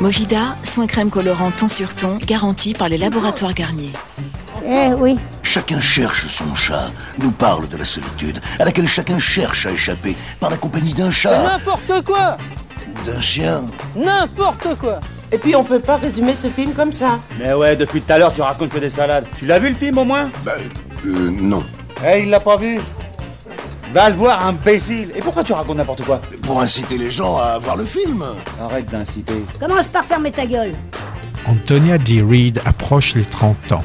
Movida, 0.00 0.56
soin 0.64 0.88
crème 0.88 1.10
colorant 1.10 1.52
ton 1.52 1.68
sur 1.68 1.94
ton, 1.94 2.18
garanti 2.26 2.72
par 2.72 2.88
les 2.88 2.98
laboratoires 2.98 3.54
Garnier. 3.54 3.92
Eh 4.66 4.92
oui. 4.94 5.16
Chacun 5.58 5.80
cherche 5.80 6.28
son 6.28 6.54
chat, 6.54 6.88
nous 7.18 7.32
parle 7.32 7.68
de 7.68 7.76
la 7.76 7.84
solitude, 7.84 8.38
à 8.60 8.64
laquelle 8.64 8.86
chacun 8.86 9.18
cherche 9.18 9.66
à 9.66 9.72
échapper 9.72 10.14
par 10.38 10.50
la 10.50 10.56
compagnie 10.56 10.94
d'un 10.94 11.10
C'est 11.10 11.22
chat 11.22 11.42
n'importe 11.42 12.04
quoi 12.04 12.36
ou 12.86 13.04
d'un 13.04 13.20
chien. 13.20 13.62
N'importe 13.96 14.76
quoi 14.78 15.00
Et 15.32 15.38
puis 15.38 15.56
on 15.56 15.64
peut 15.64 15.80
pas 15.80 15.96
résumer 15.96 16.36
ce 16.36 16.46
film 16.46 16.72
comme 16.74 16.92
ça. 16.92 17.18
Mais 17.40 17.54
ouais, 17.54 17.74
depuis 17.74 18.00
tout 18.00 18.12
à 18.12 18.18
l'heure, 18.18 18.32
tu 18.32 18.40
racontes 18.40 18.68
que 18.68 18.78
des 18.78 18.88
salades. 18.88 19.26
Tu 19.36 19.46
l'as 19.46 19.58
vu 19.58 19.70
le 19.70 19.74
film 19.74 19.98
au 19.98 20.04
moins? 20.04 20.30
Bah, 20.44 20.52
euh, 21.04 21.28
non. 21.28 21.64
Eh, 22.06 22.22
il 22.22 22.30
l'a 22.30 22.38
pas 22.38 22.56
vu? 22.56 22.78
Va 23.92 24.10
le 24.10 24.14
voir, 24.14 24.46
imbécile 24.46 25.10
Et 25.16 25.20
pourquoi 25.20 25.42
tu 25.42 25.54
racontes 25.54 25.78
n'importe 25.78 26.04
quoi? 26.04 26.20
Pour 26.42 26.62
inciter 26.62 26.96
les 26.96 27.10
gens 27.10 27.36
à 27.36 27.58
voir 27.58 27.74
le 27.74 27.84
film. 27.84 28.24
Arrête 28.62 28.86
d'inciter. 28.86 29.44
Commence 29.58 29.88
par 29.88 30.04
fermer 30.04 30.30
ta 30.30 30.46
gueule. 30.46 30.76
Antonia 31.48 31.98
D. 31.98 32.22
Reid 32.22 32.62
approche 32.64 33.16
les 33.16 33.24
30 33.24 33.72
ans. 33.72 33.80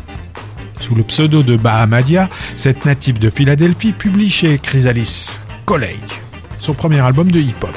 Sous 0.80 0.96
le 0.96 1.04
pseudo 1.04 1.44
de 1.44 1.56
Bahamadia, 1.56 2.30
cette 2.58 2.86
native 2.86 3.20
de 3.20 3.30
Philadelphie 3.30 3.94
publie 3.94 4.30
chez 4.30 4.58
Chrysalis 4.58 5.40
College, 5.66 6.22
son 6.60 6.74
premier 6.74 7.00
album 7.00 7.32
de 7.32 7.40
hip-hop. 7.40 7.76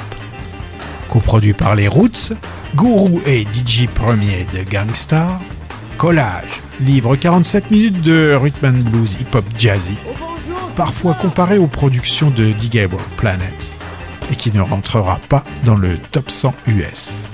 Coproduit 1.09 1.53
par 1.53 1.75
les 1.75 1.87
Roots, 1.87 2.33
Guru 2.75 3.21
et 3.25 3.43
DJ 3.43 3.87
Premier 3.87 4.45
de 4.53 4.69
Gangstar, 4.69 5.39
Collage 5.97 6.61
livre 6.81 7.15
47 7.15 7.71
minutes 7.71 8.01
de 8.01 8.37
rhythm 8.39 8.65
and 8.65 8.89
blues 8.89 9.17
hip-hop 9.19 9.45
jazzy, 9.57 9.97
parfois 10.75 11.13
comparé 11.15 11.57
aux 11.57 11.67
productions 11.67 12.29
de 12.29 12.51
Digable 12.51 12.97
Planets, 13.17 13.77
et 14.31 14.35
qui 14.35 14.51
ne 14.51 14.61
rentrera 14.61 15.19
pas 15.29 15.43
dans 15.63 15.75
le 15.75 15.97
top 15.97 16.29
100 16.29 16.53
US. 16.67 17.29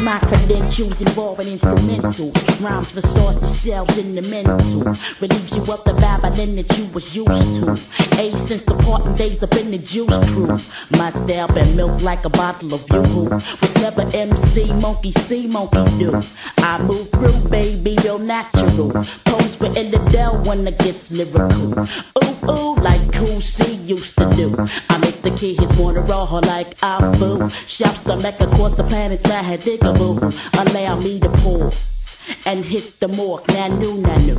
my 0.00 0.39
my 0.50 0.56
credentials 0.56 1.00
involving 1.00 1.48
instrumental 1.48 2.32
rhymes 2.60 2.90
for 2.90 3.00
source 3.00 3.36
the 3.36 3.46
cells 3.46 3.96
in 3.98 4.14
the 4.14 4.22
mental 4.22 4.82
relieves 5.20 5.56
you 5.56 5.62
of 5.62 5.84
the 5.84 5.94
babbling 6.00 6.56
that 6.56 6.78
you 6.78 6.86
was 6.92 7.14
used 7.14 7.62
to. 7.62 7.72
A 8.20 8.36
since 8.36 8.62
the 8.62 8.74
parting 8.82 9.14
days 9.14 9.42
up 9.42 9.54
in 9.54 9.70
the 9.70 9.78
juice 9.78 10.16
crew. 10.32 10.58
My 10.98 11.10
style 11.10 11.48
been 11.48 11.76
milk 11.76 12.02
like 12.02 12.24
a 12.24 12.30
bottle 12.30 12.74
of 12.74 12.88
yoo-hoo 12.90 13.28
was 13.30 13.74
never 13.76 14.02
MC 14.14 14.72
monkey 14.74 15.12
see 15.12 15.46
monkey 15.46 15.84
do. 15.98 16.20
I 16.58 16.82
move 16.82 17.08
through 17.10 17.48
baby 17.48 17.96
real 18.02 18.18
natural. 18.18 18.90
Pose 19.24 19.54
for 19.54 19.66
in 19.66 19.90
the 19.90 20.00
Dell 20.10 20.42
when 20.44 20.66
it 20.66 20.78
gets 20.78 21.10
lyrical. 21.10 21.78
Ooh 22.24 22.50
ooh 22.50 22.74
like 22.76 23.00
cool 23.12 23.40
C 23.40 23.74
used 23.74 24.16
to 24.18 24.28
do. 24.34 24.54
I 24.88 24.98
make 24.98 25.22
the 25.22 25.30
kids 25.30 25.76
wanna 25.78 26.00
raw 26.00 26.24
like 26.24 26.74
I 26.82 27.14
fool. 27.16 27.48
Shops 27.48 28.02
the 28.02 28.16
mecca 28.16 28.44
across 28.44 28.76
the 28.76 28.84
planets 28.84 29.24
mad 29.24 29.60
diggable 29.60 30.30
allow 30.58 30.98
me 31.00 31.20
to 31.20 31.28
pause 31.28 32.16
and 32.46 32.64
hit 32.64 33.00
the 33.00 33.08
mark. 33.08 33.44
Nanu 33.46 34.00
nanu 34.02 34.36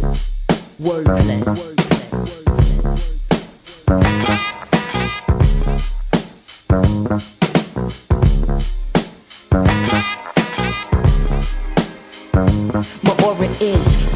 wordplay. 0.81 1.41
My 3.87 4.50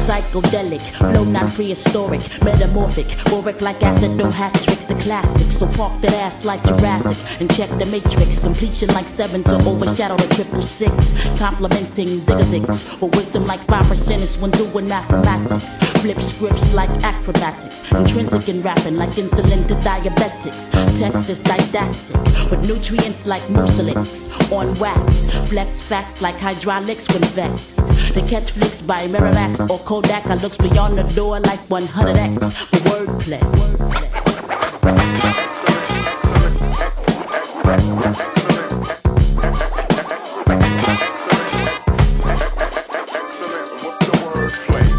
psychedelic, 0.06 0.80
flow 0.98 1.24
not 1.24 1.52
prehistoric, 1.52 2.20
metamorphic, 2.44 3.08
auric 3.32 3.60
like 3.60 3.82
acid, 3.82 4.16
no 4.16 4.30
hat 4.30 4.54
tricks, 4.62 4.88
a 4.90 4.94
classic. 5.02 5.50
So 5.50 5.66
park 5.72 6.00
that 6.02 6.12
ass 6.14 6.44
like 6.44 6.62
Jurassic 6.64 7.16
and 7.40 7.52
check 7.56 7.70
the 7.78 7.86
matrix. 7.86 8.38
Completion 8.38 8.88
like 8.94 9.08
seven 9.08 9.42
to 9.44 9.56
overshadow 9.66 10.16
the 10.16 10.34
triple 10.34 10.62
six. 10.62 11.26
Complimenting 11.38 12.20
zigzags 12.20 13.00
with 13.00 13.16
wisdom 13.16 13.46
like 13.46 13.60
five 13.60 13.86
percent 13.86 14.22
is 14.22 14.38
when 14.38 14.50
doing 14.52 14.88
mathematics. 14.88 15.76
Flip 16.02 16.20
scripts 16.20 16.74
like 16.74 16.90
acrobatics, 17.02 17.90
intrinsic 17.92 18.48
in 18.48 18.62
rapping 18.62 18.96
like 18.96 19.10
insulin 19.10 19.66
to 19.66 19.74
diabetics. 19.76 20.70
Text 20.98 21.28
is 21.28 21.42
didactic 21.42 22.16
with 22.50 22.62
nutrients 22.68 23.26
like 23.26 23.42
mucilix 23.44 24.30
on 24.52 24.72
wax. 24.78 25.26
Flex 25.48 25.82
facts 25.82 26.20
like 26.20 26.36
hydraulics 26.36 27.08
when 27.08 27.22
vexed. 27.34 27.78
The 28.14 28.22
catch 28.28 28.52
flicks 28.52 28.80
by 28.80 29.06
Miramax 29.08 29.68
or 29.68 29.78
Kodak. 29.96 30.26
I 30.26 30.34
looks 30.34 30.58
beyond 30.58 30.98
the 30.98 31.04
door 31.14 31.40
like 31.40 31.60
100x 31.70 32.52
for 32.52 32.76
wordplay. 32.90 33.40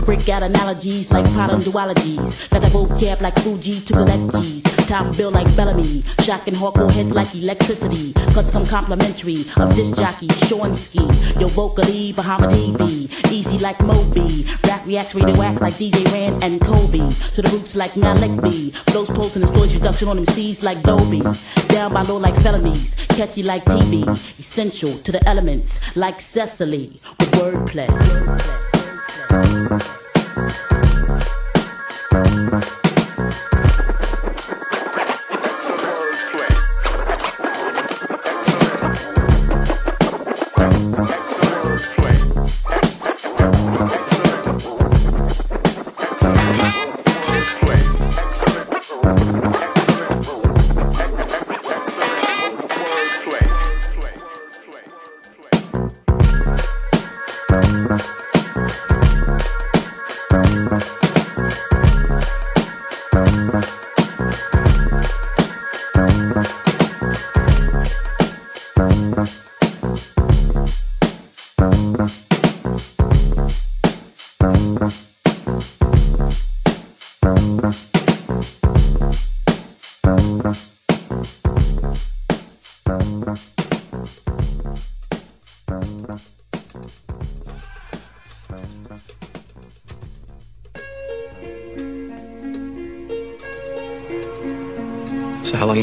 Break 0.05 0.29
out 0.29 0.41
analogies 0.41 1.11
like 1.11 1.25
pattern 1.25 1.61
duologies. 1.61 2.49
Got 2.49 2.63
a 2.63 2.67
vocab 2.67 3.21
like 3.21 3.37
Fuji 3.41 3.81
to 3.81 3.93
collect 3.93 4.31
G's. 4.41 4.66
Top 4.87 5.17
bill 5.17 5.31
like 5.31 5.53
Bellamy. 5.57 6.01
Shocking 6.23 6.53
hardcore 6.53 6.89
heads 6.89 7.13
like 7.13 7.35
electricity. 7.35 8.13
Cuts 8.33 8.51
come 8.51 8.65
complimentary. 8.65 9.43
I'm 9.57 9.75
disc 9.75 9.97
jockey, 9.97 10.27
Shornsky. 10.47 11.03
Yo, 11.41 11.47
vocally, 11.47 12.13
Bahama 12.13 12.47
DB. 12.47 13.29
Easy 13.29 13.59
like 13.59 13.77
Moby. 13.81 14.45
Rap 14.65 14.85
reacts 14.85 15.11
radioact 15.11 15.59
like 15.59 15.73
DJ 15.73 16.05
Rand 16.13 16.41
and 16.41 16.61
Kobe. 16.61 16.99
To 17.35 17.41
the 17.41 17.49
roots 17.51 17.75
like 17.75 17.97
Malik 17.97 18.41
B. 18.41 18.71
Flows 18.91 19.09
posting 19.09 19.41
and 19.41 19.49
storage 19.49 19.73
reduction 19.73 20.07
on 20.07 20.19
MCs 20.19 20.63
like 20.63 20.81
Dolby. 20.83 21.21
Down 21.67 21.91
by 21.93 22.03
low 22.03 22.15
like 22.15 22.35
felonies. 22.41 22.95
Catchy 23.09 23.43
like 23.43 23.65
TV. 23.65 24.07
Essential 24.39 24.93
to 24.99 25.11
the 25.11 25.21
elements 25.27 25.97
like 25.97 26.21
Cecily. 26.21 27.01
With 27.19 27.31
wordplay. 27.31 27.87
So 30.37 30.66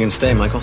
you 0.04 0.10
gonna 0.10 0.10
stay, 0.10 0.34
Michael? 0.34 0.60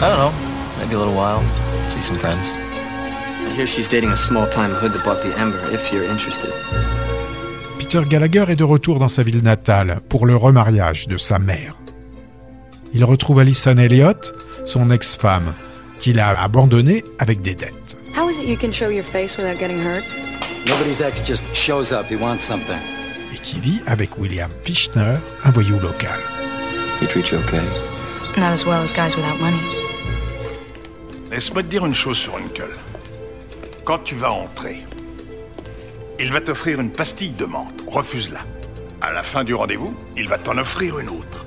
I 0.00 0.08
don't 0.08 0.18
know. 0.18 0.32
Maybe 0.78 0.94
a 0.94 0.98
little 0.98 1.14
while. 1.14 1.42
See 1.90 2.02
some 2.02 2.16
friends. 2.16 2.50
I 2.50 3.52
hear 3.54 3.66
she's 3.66 3.88
dating 3.88 4.10
a 4.10 4.16
small-time 4.16 4.72
hood 4.72 4.92
that 4.92 5.04
bought 5.04 5.22
the 5.22 5.36
Ember, 5.38 5.60
if 5.70 5.92
you're 5.92 6.04
interested. 6.04 6.52
Peter 7.78 8.02
Gallagher 8.04 8.44
est 8.48 8.56
de 8.56 8.64
retour 8.64 8.98
dans 8.98 9.08
sa 9.08 9.22
ville 9.22 9.42
natale 9.42 10.00
pour 10.08 10.26
le 10.26 10.36
remariage 10.36 11.08
de 11.08 11.16
sa 11.18 11.38
mère. 11.38 11.74
Il 12.94 13.04
retrouve 13.04 13.40
Alison 13.40 13.76
Elliott, 13.76 14.32
son 14.64 14.90
ex-femme, 14.90 15.52
qu'il 16.00 16.18
a 16.18 16.40
abandonnée 16.40 17.04
avec 17.18 17.42
des 17.42 17.54
dettes. 17.54 17.96
How 18.16 18.30
is 18.30 18.38
it 18.38 18.48
you 18.48 18.56
can 18.56 18.72
show 18.72 18.88
your 18.88 19.04
face 19.04 19.36
without 19.36 19.58
getting 19.58 19.78
hurt? 19.78 20.04
Nobody's 20.66 21.00
ex 21.00 21.22
just 21.22 21.54
shows 21.54 21.92
up. 21.92 22.06
He 22.06 22.16
wants 22.16 22.40
something. 22.44 22.80
Et 23.34 23.38
qui 23.42 23.60
vit 23.60 23.80
avec 23.86 24.18
William 24.18 24.50
Fichtner, 24.64 25.14
un 25.44 25.50
voyou 25.50 25.78
local. 25.80 26.18
He 27.00 27.06
treat 27.06 27.30
you 27.30 27.38
okay? 27.40 27.97
Not 28.36 28.52
as 28.52 28.64
well 28.64 28.80
as 28.82 28.92
guys 28.92 29.16
without 29.16 29.40
money. 29.40 29.58
Laisse-moi 31.30 31.62
te 31.62 31.68
dire 31.68 31.84
une 31.84 31.94
chose 31.94 32.16
sur 32.18 32.36
Uncle. 32.36 32.70
Quand 33.84 33.98
tu 33.98 34.14
vas 34.14 34.30
entrer, 34.32 34.84
il 36.20 36.32
va 36.32 36.40
t'offrir 36.40 36.80
une 36.80 36.90
pastille 36.90 37.32
de 37.32 37.44
menthe. 37.44 37.84
Refuse-la. 37.86 38.40
À 39.00 39.12
la 39.12 39.22
fin 39.22 39.44
du 39.44 39.54
rendez-vous, 39.54 39.94
il 40.16 40.28
va 40.28 40.38
t'en 40.38 40.58
offrir 40.58 40.98
une 40.98 41.08
autre. 41.08 41.46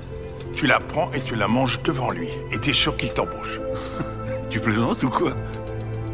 Tu 0.54 0.66
la 0.66 0.80
prends 0.80 1.10
et 1.12 1.20
tu 1.20 1.34
la 1.34 1.48
manges 1.48 1.82
devant 1.82 2.10
lui. 2.10 2.28
Et 2.50 2.58
t'es 2.58 2.72
sûr 2.72 2.96
qu'il 2.96 3.12
t'embauche. 3.12 3.60
tu 4.50 4.60
plaisantes 4.60 5.02
ou 5.02 5.10
quoi? 5.10 5.34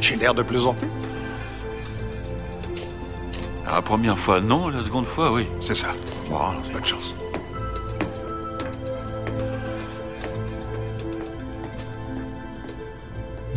J'ai 0.00 0.16
l'air 0.16 0.34
de 0.34 0.42
plaisanter 0.42 0.86
La 3.66 3.82
première 3.82 4.18
fois, 4.18 4.40
non. 4.40 4.68
La 4.68 4.82
seconde 4.82 5.06
fois, 5.06 5.32
oui. 5.32 5.46
C'est 5.60 5.74
ça. 5.76 5.88
Bon, 6.30 6.38
bonne 6.72 6.84
chance. 6.84 7.14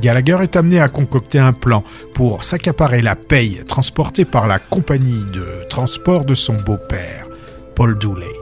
Gallagher 0.01 0.39
est 0.41 0.55
amené 0.55 0.79
à 0.79 0.87
concocter 0.87 1.37
un 1.37 1.53
plan 1.53 1.83
pour 2.15 2.43
s'accaparer 2.43 3.03
la 3.03 3.15
paye 3.15 3.63
transportée 3.67 4.25
par 4.25 4.47
la 4.47 4.57
compagnie 4.57 5.23
de 5.31 5.45
transport 5.69 6.25
de 6.25 6.33
son 6.33 6.55
beau-père, 6.55 7.27
Paul 7.75 7.95
Dooley. 7.99 8.33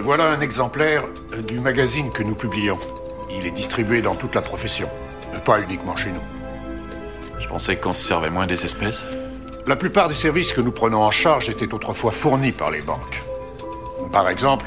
Voilà 0.00 0.30
un 0.30 0.42
exemplaire 0.42 1.04
du 1.46 1.60
magazine 1.60 2.10
que 2.10 2.22
nous 2.22 2.34
publions. 2.34 2.78
Il 3.34 3.46
est 3.46 3.52
distribué 3.52 4.02
dans 4.02 4.16
toute 4.16 4.34
la 4.34 4.42
profession, 4.42 4.86
pas 5.46 5.62
uniquement 5.62 5.96
chez 5.96 6.10
nous. 6.10 6.20
Je 7.40 7.48
pensais 7.48 7.76
qu'on 7.76 7.94
se 7.94 8.02
servait 8.02 8.28
moins 8.28 8.46
des 8.46 8.66
espèces. 8.66 9.06
La 9.66 9.76
plupart 9.76 10.08
des 10.08 10.14
services 10.14 10.52
que 10.52 10.60
nous 10.60 10.72
prenons 10.72 11.02
en 11.02 11.10
charge 11.10 11.48
étaient 11.48 11.72
autrefois 11.72 12.10
fournis 12.10 12.52
par 12.52 12.70
les 12.70 12.82
banques. 12.82 13.22
Par 14.12 14.28
exemple, 14.28 14.66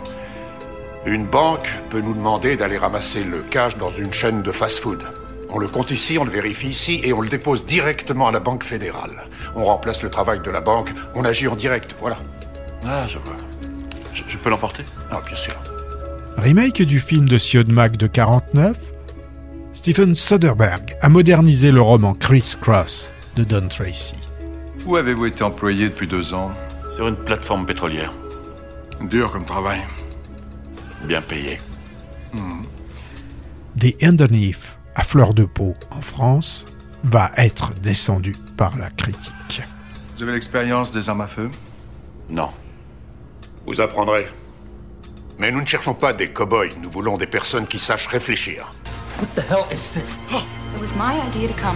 une 1.05 1.27
banque 1.27 1.69
peut 1.91 2.01
nous 2.01 2.15
demander 2.15 2.55
d'aller 2.55 2.79
ramasser 2.79 3.23
le 3.23 3.41
cash 3.41 3.77
dans 3.77 3.91
une 3.91 4.11
chaîne 4.11 4.41
de 4.41 4.51
fast-food. 4.51 5.03
On 5.51 5.59
le 5.59 5.67
compte 5.67 5.91
ici, 5.91 6.17
on 6.17 6.23
le 6.23 6.31
vérifie 6.31 6.69
ici 6.69 7.01
et 7.03 7.11
on 7.13 7.21
le 7.21 7.29
dépose 7.29 7.65
directement 7.65 8.27
à 8.27 8.31
la 8.31 8.39
Banque 8.39 8.63
fédérale. 8.63 9.27
On 9.55 9.65
remplace 9.65 10.01
le 10.01 10.09
travail 10.09 10.39
de 10.39 10.49
la 10.49 10.61
banque, 10.61 10.93
on 11.13 11.25
agit 11.25 11.47
en 11.47 11.55
direct, 11.55 11.95
voilà. 11.99 12.17
Ah, 12.85 13.05
je 13.07 13.17
vois. 13.17 13.35
Je, 14.13 14.23
je 14.27 14.37
peux 14.37 14.49
l'emporter? 14.49 14.83
Ah, 15.11 15.21
bien 15.25 15.35
sûr. 15.35 15.53
Remake 16.37 16.81
du 16.83 16.99
film 16.99 17.27
de 17.27 17.37
Siodmak 17.37 17.97
de 17.97 18.07
49, 18.07 18.77
Stephen 19.73 20.15
Soderbergh 20.15 20.95
a 21.01 21.09
modernisé 21.09 21.71
le 21.71 21.81
roman 21.81 22.13
Criss 22.13 22.55
Cross 22.55 23.11
de 23.35 23.43
Don 23.43 23.67
Tracy. 23.67 24.15
Où 24.85 24.95
avez-vous 24.95 25.27
été 25.27 25.43
employé 25.43 25.89
depuis 25.89 26.07
deux 26.07 26.33
ans? 26.33 26.51
Sur 26.89 27.07
une 27.07 27.15
plateforme 27.15 27.65
pétrolière. 27.65 28.13
Dur 29.01 29.31
comme 29.31 29.45
travail. 29.45 29.81
Bien 31.05 31.21
payé. 31.21 31.59
The 33.79 33.95
Underneath, 34.03 34.77
à 34.95 35.03
fleur 35.03 35.33
de 35.33 35.45
peau 35.45 35.75
en 35.89 36.01
France, 36.01 36.65
va 37.03 37.31
être 37.37 37.73
descendu 37.75 38.35
par 38.57 38.77
la 38.77 38.89
critique. 38.89 39.63
Vous 40.15 40.23
avez 40.23 40.33
l'expérience 40.33 40.91
des 40.91 41.09
armes 41.09 41.21
à 41.21 41.27
feu? 41.27 41.49
Non. 42.29 42.49
Vous 43.65 43.81
apprendrez. 43.81 44.27
Mais 45.39 45.51
nous 45.51 45.61
ne 45.61 45.65
cherchons 45.65 45.93
pas 45.93 46.13
des 46.13 46.29
cow-boys, 46.29 46.69
nous 46.81 46.91
voulons 46.91 47.17
des 47.17 47.25
personnes 47.25 47.65
qui 47.65 47.79
sachent 47.79 48.07
réfléchir. 48.07 48.71
What 49.19 49.27
the 49.35 49.43
hell 49.49 49.65
is 49.71 49.89
this? 49.93 50.19
It 50.75 50.79
was 50.79 50.93
my 50.95 51.19
idea 51.27 51.47
to 51.47 51.53
come. 51.53 51.75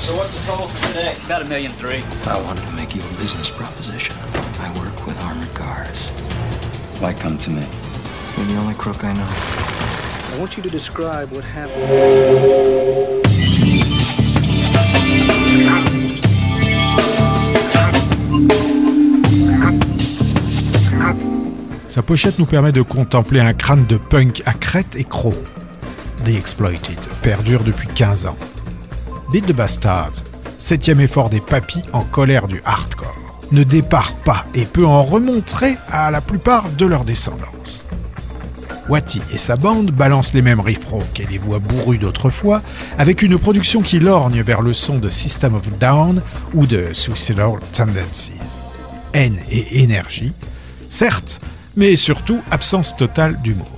So 0.00 0.14
what's 0.16 0.34
the 0.34 0.46
total 0.46 0.66
for 0.66 0.88
today? 0.88 1.12
About 1.24 1.42
a 1.42 1.48
million 1.48 1.72
three. 1.72 2.02
I 2.26 2.40
wanted 2.42 2.66
to 2.66 2.72
make 2.72 2.94
you 2.94 3.00
a 3.00 3.22
business 3.22 3.50
proposition. 3.50 4.14
I 4.60 4.68
work 4.78 5.06
with 5.06 5.18
armored 5.22 5.54
cars. 5.54 6.10
Why 7.00 7.14
come 7.14 7.38
to 7.38 7.50
me? 7.50 7.62
You're 8.36 8.46
the 8.46 8.56
only 8.58 8.74
crook 8.74 9.04
I 9.04 9.12
know. 9.12 9.53
I 10.34 10.40
want 10.40 10.56
you 10.56 10.64
to 10.64 10.68
describe 10.68 11.30
what 11.30 11.44
happened. 11.44 11.84
Sa 21.88 22.02
pochette 22.02 22.40
nous 22.40 22.46
permet 22.46 22.72
de 22.72 22.82
contempler 22.82 23.38
un 23.38 23.54
crâne 23.54 23.86
de 23.86 23.96
punk 23.96 24.42
à 24.44 24.54
crête 24.54 24.96
et 24.96 25.04
croc. 25.04 25.34
The 26.24 26.30
Exploited 26.30 26.98
perdure 27.22 27.62
depuis 27.62 27.86
15 27.86 28.26
ans. 28.26 28.36
Beat 29.30 29.46
the 29.46 29.52
Bastards, 29.52 30.24
septième 30.58 30.98
effort 30.98 31.30
des 31.30 31.40
papis 31.40 31.84
en 31.92 32.02
colère 32.02 32.48
du 32.48 32.60
hardcore, 32.64 33.38
ne 33.52 33.62
départ 33.62 34.12
pas 34.24 34.46
et 34.56 34.64
peut 34.64 34.86
en 34.86 35.04
remontrer 35.04 35.76
à 35.86 36.10
la 36.10 36.20
plupart 36.20 36.70
de 36.70 36.86
leur 36.86 37.04
descendance. 37.04 37.83
Watty 38.88 39.22
et 39.32 39.38
sa 39.38 39.56
bande 39.56 39.90
balancent 39.90 40.34
les 40.34 40.42
mêmes 40.42 40.60
riffs 40.60 40.84
rock 40.86 41.20
et 41.20 41.26
les 41.26 41.38
voix 41.38 41.58
bourrues 41.58 41.98
d'autrefois, 41.98 42.62
avec 42.98 43.22
une 43.22 43.38
production 43.38 43.80
qui 43.80 43.98
lorgne 43.98 44.42
vers 44.42 44.62
le 44.62 44.72
son 44.72 44.98
de 44.98 45.08
System 45.08 45.54
of 45.54 45.68
Down 45.78 46.22
ou 46.52 46.66
de 46.66 46.92
Suicidal 46.92 47.60
Tendencies. 47.72 48.32
Haine 49.12 49.38
et 49.50 49.82
énergie, 49.82 50.32
certes, 50.90 51.40
mais 51.76 51.96
surtout 51.96 52.40
absence 52.50 52.96
totale 52.96 53.40
d'humour. 53.42 53.73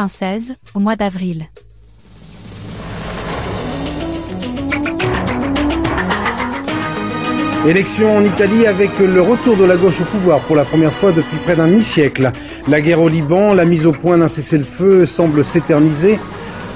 96, 0.00 0.54
au 0.74 0.80
mois 0.80 0.96
d'avril. 0.96 1.44
Élection 7.66 8.16
en 8.16 8.24
Italie 8.24 8.66
avec 8.66 8.98
le 8.98 9.20
retour 9.20 9.58
de 9.58 9.64
la 9.64 9.76
gauche 9.76 10.00
au 10.00 10.06
pouvoir 10.06 10.46
pour 10.46 10.56
la 10.56 10.64
première 10.64 10.94
fois 10.94 11.12
depuis 11.12 11.36
près 11.44 11.54
d'un 11.54 11.66
demi-siècle. 11.66 12.32
La 12.66 12.80
guerre 12.80 13.02
au 13.02 13.08
Liban, 13.08 13.52
la 13.52 13.66
mise 13.66 13.84
au 13.84 13.92
point 13.92 14.16
d'un 14.16 14.28
cessez-le-feu 14.28 15.04
semble 15.04 15.44
s'éterniser. 15.44 16.18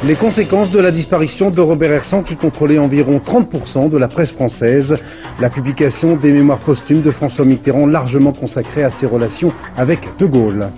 Les 0.04 0.16
conséquences 0.16 0.70
de 0.70 0.80
la 0.80 0.90
disparition 0.90 1.50
de 1.50 1.62
Robert 1.62 1.92
Hersan 1.92 2.24
qui 2.24 2.36
contrôlait 2.36 2.78
environ 2.78 3.22
30% 3.24 3.88
de 3.88 3.96
la 3.96 4.08
presse 4.08 4.32
française. 4.32 4.94
La 5.40 5.48
publication 5.48 6.16
des 6.16 6.30
mémoires 6.30 6.58
posthumes 6.58 7.00
de 7.00 7.10
François 7.10 7.46
Mitterrand 7.46 7.86
largement 7.86 8.32
consacrée 8.32 8.84
à 8.84 8.90
ses 8.90 9.06
relations 9.06 9.54
avec 9.78 10.00
De 10.18 10.26
Gaulle. 10.26 10.68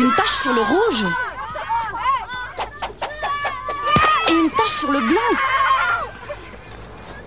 Une 0.00 0.14
tache 0.14 0.40
sur 0.40 0.54
le 0.54 0.62
rouge 0.62 1.06
Et 4.30 4.32
une 4.32 4.48
tache 4.48 4.78
sur 4.78 4.90
le 4.90 5.00
blanc 5.00 5.38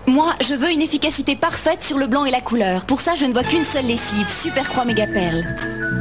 Moi, 0.08 0.34
je 0.40 0.54
veux 0.54 0.72
une 0.72 0.82
efficacité 0.82 1.36
parfaite 1.36 1.84
sur 1.84 1.98
le 1.98 2.08
blanc 2.08 2.24
et 2.24 2.32
la 2.32 2.40
couleur. 2.40 2.84
Pour 2.84 3.00
ça, 3.00 3.14
je 3.14 3.26
ne 3.26 3.32
vois 3.32 3.44
qu'une 3.44 3.64
seule 3.64 3.86
lessive, 3.86 4.28
Supercroix 4.28 4.86
Méga 4.86 5.06
Perle. 5.06 5.44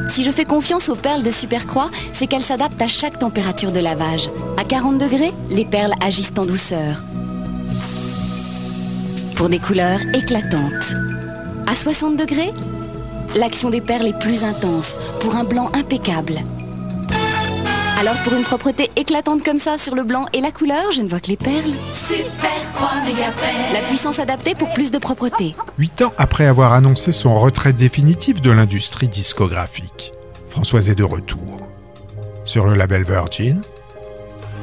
Si 0.09 0.24
je 0.24 0.32
fais 0.32 0.45
confiance 0.45 0.89
aux 0.89 0.95
perles 0.95 1.21
de 1.21 1.30
Supercroix, 1.30 1.91
c'est 2.11 2.26
qu'elles 2.26 2.41
s'adaptent 2.41 2.82
à 2.82 2.88
chaque 2.88 3.19
température 3.19 3.71
de 3.71 3.80
lavage. 3.80 4.32
À 4.57 4.63
40 4.63 4.97
degrés, 4.97 5.32
les 5.51 5.65
perles 5.65 5.93
agissent 6.01 6.34
en 6.39 6.45
douceur. 6.47 7.03
Pour 9.36 9.47
des 9.47 9.59
couleurs 9.59 9.99
éclatantes. 10.15 10.95
À 11.67 11.76
60 11.76 12.17
degrés, 12.17 12.51
l'action 13.36 13.69
des 13.69 13.82
perles 13.82 14.07
est 14.07 14.19
plus 14.19 14.43
intense, 14.43 14.97
pour 15.21 15.36
un 15.36 15.43
blanc 15.43 15.69
impeccable. 15.76 16.41
Alors 18.03 18.17
pour 18.25 18.33
une 18.33 18.43
propreté 18.43 18.91
éclatante 18.97 19.45
comme 19.45 19.59
ça 19.59 19.77
sur 19.77 19.95
le 19.95 20.03
blanc 20.03 20.25
et 20.33 20.41
la 20.41 20.51
couleur, 20.51 20.91
je 20.91 21.01
ne 21.01 21.07
vois 21.07 21.21
que 21.21 21.29
les 21.29 21.37
perles. 21.37 21.71
Super 21.89 22.73
croix 22.73 23.01
méga 23.05 23.31
perle. 23.31 23.73
La 23.73 23.79
puissance 23.79 24.19
adaptée 24.19 24.55
pour 24.55 24.73
plus 24.73 24.91
de 24.91 24.97
propreté. 24.97 25.55
Huit 25.79 26.01
ans 26.01 26.11
après 26.17 26.45
avoir 26.45 26.73
annoncé 26.73 27.13
son 27.13 27.39
retrait 27.39 27.71
définitif 27.71 28.41
de 28.41 28.51
l'industrie 28.51 29.07
discographique, 29.07 30.11
Françoise 30.49 30.89
est 30.89 30.95
de 30.95 31.05
retour. 31.05 31.65
Sur 32.43 32.65
le 32.65 32.73
label 32.73 33.05
Virgin, 33.05 33.61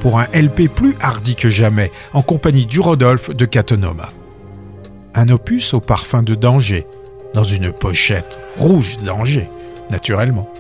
pour 0.01 0.21
un 0.21 0.27
LP 0.35 0.69
plus 0.69 0.95
hardi 1.01 1.35
que 1.35 1.49
jamais, 1.49 1.91
en 2.13 2.21
compagnie 2.21 2.67
du 2.67 2.79
Rodolphe 2.79 3.31
de 3.31 3.47
Catonoma. 3.47 4.09
Un 5.15 5.31
opus 5.31 5.73
au 5.73 5.81
parfum 5.81 6.23
de 6.23 6.35
danger, 6.35 6.87
dans 7.33 7.43
une 7.43 7.73
pochette 7.73 8.39
rouge 8.59 8.99
danger, 8.99 9.49
naturellement. 9.89 10.53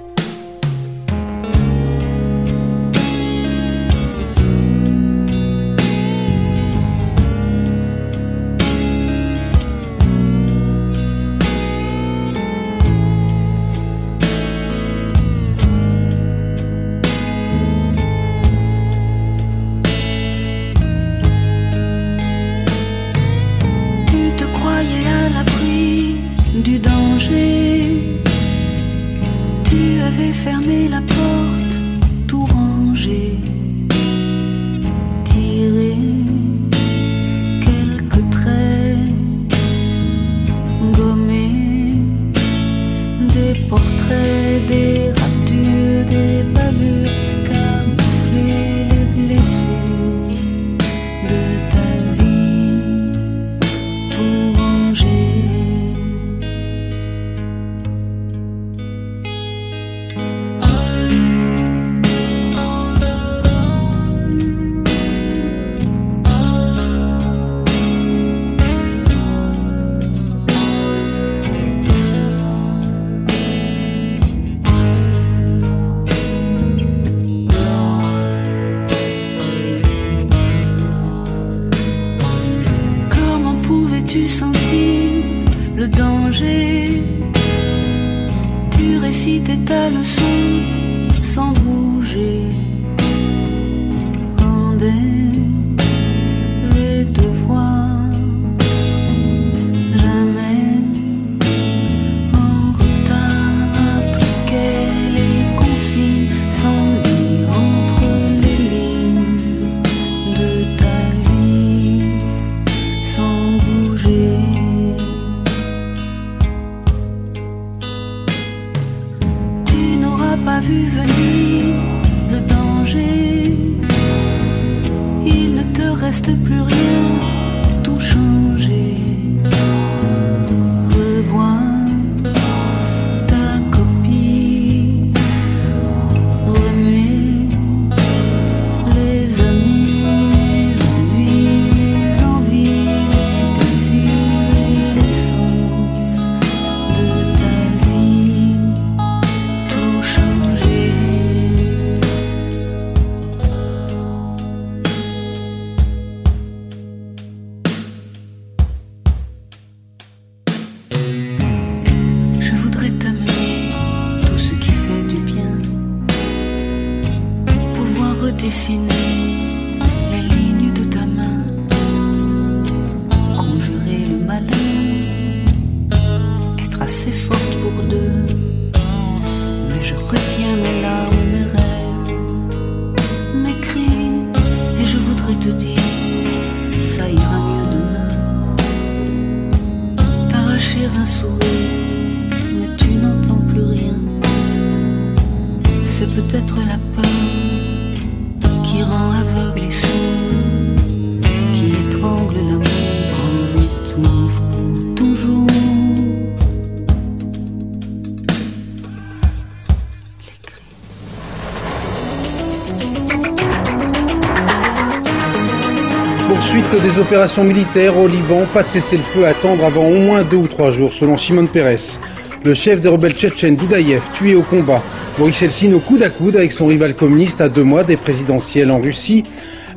Opérations 217.10 217.42
militaires 217.42 217.98
au 217.98 218.06
Liban, 218.06 218.46
pas 218.54 218.62
de 218.62 218.68
cessez-le-feu 218.68 219.26
attendre 219.26 219.64
avant 219.64 219.84
au 219.84 219.98
moins 219.98 220.22
deux 220.22 220.36
ou 220.36 220.46
trois 220.46 220.70
jours, 220.70 220.92
selon 220.92 221.16
Shimon 221.16 221.48
Peres. 221.48 221.98
Le 222.44 222.54
chef 222.54 222.78
des 222.78 222.86
rebelles 222.86 223.14
tchétchènes, 223.14 223.56
Doudaïev, 223.56 224.00
tué 224.14 224.36
au 224.36 224.44
combat. 224.44 224.80
Boris 225.18 225.42
Eltsine 225.42 225.74
au 225.74 225.80
coude 225.80 226.04
à 226.04 226.10
coude 226.10 226.36
avec 226.36 226.52
son 226.52 226.66
rival 226.66 226.94
communiste 226.94 227.40
à 227.40 227.48
deux 227.48 227.64
mois 227.64 227.82
des 227.82 227.96
présidentielles 227.96 228.70
en 228.70 228.78
Russie. 228.78 229.24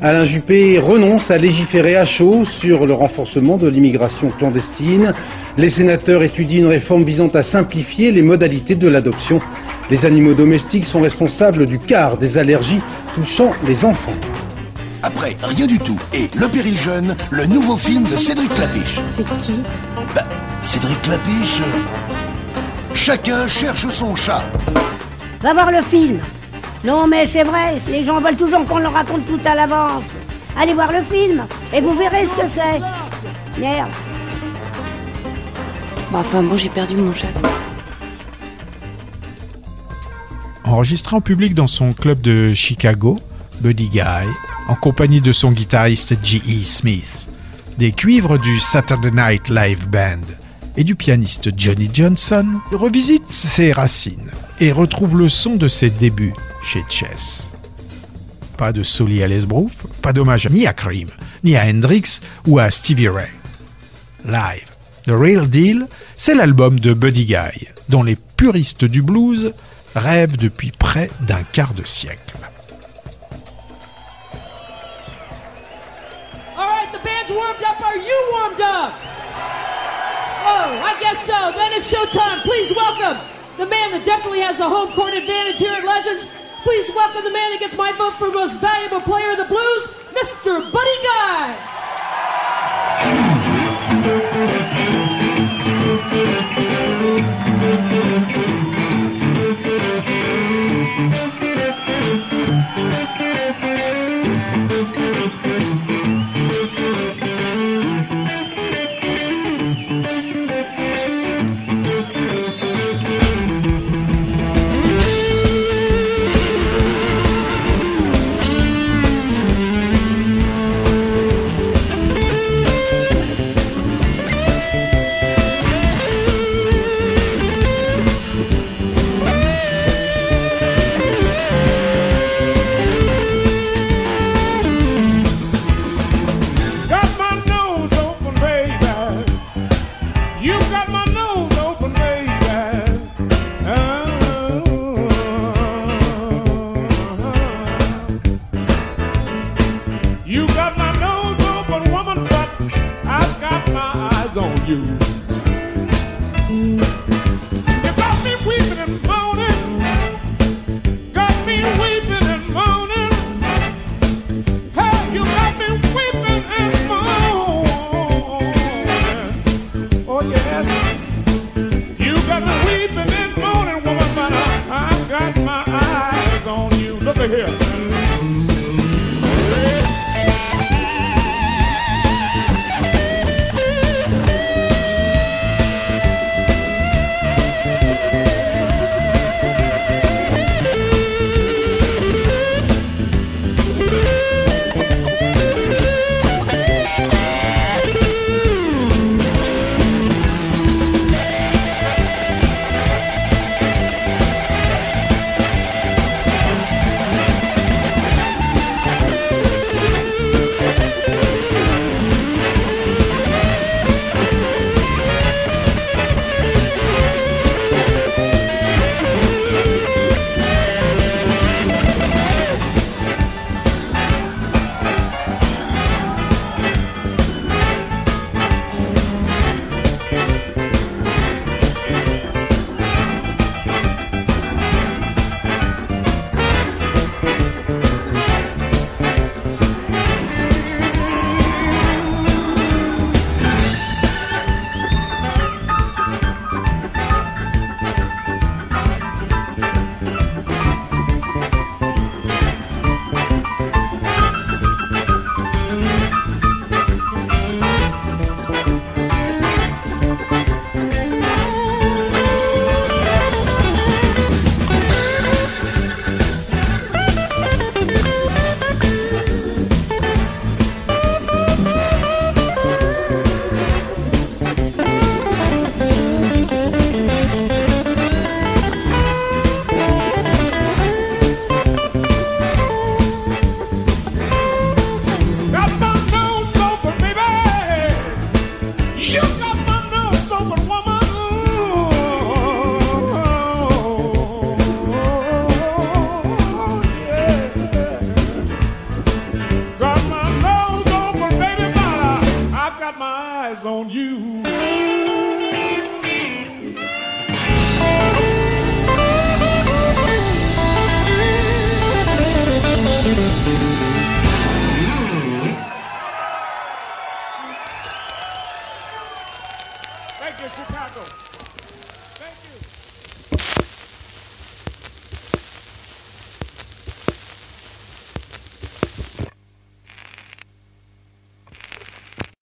Alain 0.00 0.22
Juppé 0.22 0.78
renonce 0.78 1.28
à 1.32 1.36
légiférer 1.36 1.96
à 1.96 2.04
chaud 2.04 2.44
sur 2.44 2.86
le 2.86 2.92
renforcement 2.92 3.56
de 3.56 3.66
l'immigration 3.66 4.30
clandestine. 4.38 5.10
Les 5.58 5.70
sénateurs 5.70 6.22
étudient 6.22 6.60
une 6.60 6.68
réforme 6.68 7.02
visant 7.02 7.30
à 7.34 7.42
simplifier 7.42 8.12
les 8.12 8.22
modalités 8.22 8.76
de 8.76 8.86
l'adoption. 8.86 9.40
Les 9.90 10.06
animaux 10.06 10.34
domestiques 10.34 10.84
sont 10.84 11.00
responsables 11.00 11.66
du 11.66 11.80
quart 11.80 12.16
des 12.16 12.38
allergies 12.38 12.80
touchant 13.12 13.50
les 13.66 13.84
enfants. 13.84 14.12
Après, 15.04 15.36
rien 15.42 15.66
du 15.66 15.78
tout. 15.78 15.98
Et 16.14 16.30
Le 16.34 16.48
Péril 16.48 16.78
Jeune, 16.78 17.14
le 17.30 17.44
nouveau 17.44 17.76
film 17.76 18.04
de 18.04 18.16
Cédric 18.16 18.48
Clapiche. 18.54 18.98
C'est 19.12 19.26
qui 19.38 19.60
Bah, 20.14 20.24
Cédric 20.62 21.02
Clapiche. 21.02 21.60
Chacun 22.94 23.46
cherche 23.46 23.86
son 23.90 24.16
chat. 24.16 24.42
Va 25.42 25.52
voir 25.52 25.70
le 25.70 25.82
film. 25.82 26.20
Non, 26.86 27.06
mais 27.06 27.26
c'est 27.26 27.42
vrai, 27.44 27.76
les 27.90 28.02
gens 28.02 28.18
veulent 28.18 28.36
toujours 28.36 28.64
qu'on 28.64 28.78
leur 28.78 28.94
raconte 28.94 29.26
tout 29.26 29.38
à 29.44 29.54
l'avance. 29.54 30.04
Allez 30.58 30.72
voir 30.72 30.90
le 30.90 31.02
film 31.02 31.44
et 31.74 31.82
vous 31.82 31.92
verrez 31.92 32.24
ce 32.24 32.40
que 32.40 32.48
c'est. 32.48 33.60
Merde. 33.60 33.90
Bon, 36.10 36.18
enfin 36.20 36.42
bon, 36.42 36.56
j'ai 36.56 36.70
perdu 36.70 36.96
mon 36.96 37.12
chat. 37.12 37.28
Enregistré 40.64 41.14
en 41.14 41.20
public 41.20 41.54
dans 41.54 41.66
son 41.66 41.92
club 41.92 42.22
de 42.22 42.54
Chicago, 42.54 43.18
Buddy 43.60 43.88
Guy, 43.90 44.00
en 44.68 44.74
compagnie 44.74 45.20
de 45.20 45.32
son 45.32 45.52
guitariste 45.52 46.16
G.E. 46.22 46.64
Smith, 46.64 47.28
des 47.78 47.92
cuivres 47.92 48.38
du 48.38 48.58
Saturday 48.58 49.10
Night 49.10 49.48
Live 49.48 49.88
Band 49.88 50.20
et 50.76 50.84
du 50.84 50.94
pianiste 50.94 51.50
Johnny 51.56 51.90
Johnson, 51.92 52.60
revisite 52.72 53.28
ses 53.30 53.72
racines 53.72 54.30
et 54.60 54.72
retrouve 54.72 55.18
le 55.18 55.28
son 55.28 55.56
de 55.56 55.68
ses 55.68 55.90
débuts 55.90 56.34
chez 56.62 56.84
Chess. 56.88 57.52
Pas 58.56 58.72
de 58.72 58.82
Solly 58.82 59.22
Allesbrough, 59.22 59.70
pas 60.00 60.12
d'hommage 60.12 60.48
ni 60.48 60.66
à 60.66 60.72
Cream, 60.72 61.08
ni 61.42 61.56
à 61.56 61.64
Hendrix 61.64 62.20
ou 62.46 62.58
à 62.58 62.70
Stevie 62.70 63.08
Ray. 63.08 63.30
Live, 64.24 64.70
The 65.06 65.10
Real 65.10 65.48
Deal, 65.48 65.86
c'est 66.14 66.34
l'album 66.34 66.78
de 66.80 66.94
Buddy 66.94 67.26
Guy, 67.26 67.68
dont 67.88 68.02
les 68.02 68.16
puristes 68.36 68.84
du 68.84 69.02
blues 69.02 69.52
rêvent 69.94 70.36
depuis 70.36 70.72
près 70.72 71.10
d'un 71.20 71.42
quart 71.52 71.74
de 71.74 71.84
siècle. 71.84 72.34
Warmed 77.34 77.62
up. 77.62 77.80
Are 77.82 77.98
you 77.98 78.18
warmed 78.32 78.60
up? 78.60 78.94
Oh, 80.46 80.70
I 80.84 80.96
guess 81.00 81.26
so. 81.26 81.52
Then 81.56 81.72
it's 81.72 81.92
showtime. 81.92 82.42
Please 82.42 82.72
welcome 82.74 83.18
the 83.56 83.66
man 83.66 83.90
that 83.92 84.04
definitely 84.04 84.40
has 84.40 84.60
a 84.60 84.68
home 84.68 84.92
court 84.92 85.14
advantage 85.14 85.58
here 85.58 85.72
at 85.74 85.84
Legends. 85.84 86.26
Please 86.62 86.88
welcome 86.94 87.24
the 87.24 87.30
man 87.30 87.50
that 87.50 87.60
gets 87.60 87.76
my 87.76 87.92
vote 87.92 88.14
for 88.14 88.30
most 88.30 88.56
valuable 88.58 89.00
player 89.00 89.32
of 89.32 89.38
the 89.38 89.44
blues, 89.44 89.86
Mr. 90.14 90.62
Buddy 90.72 90.98
Guy. 91.02 91.58
Got 98.34 98.53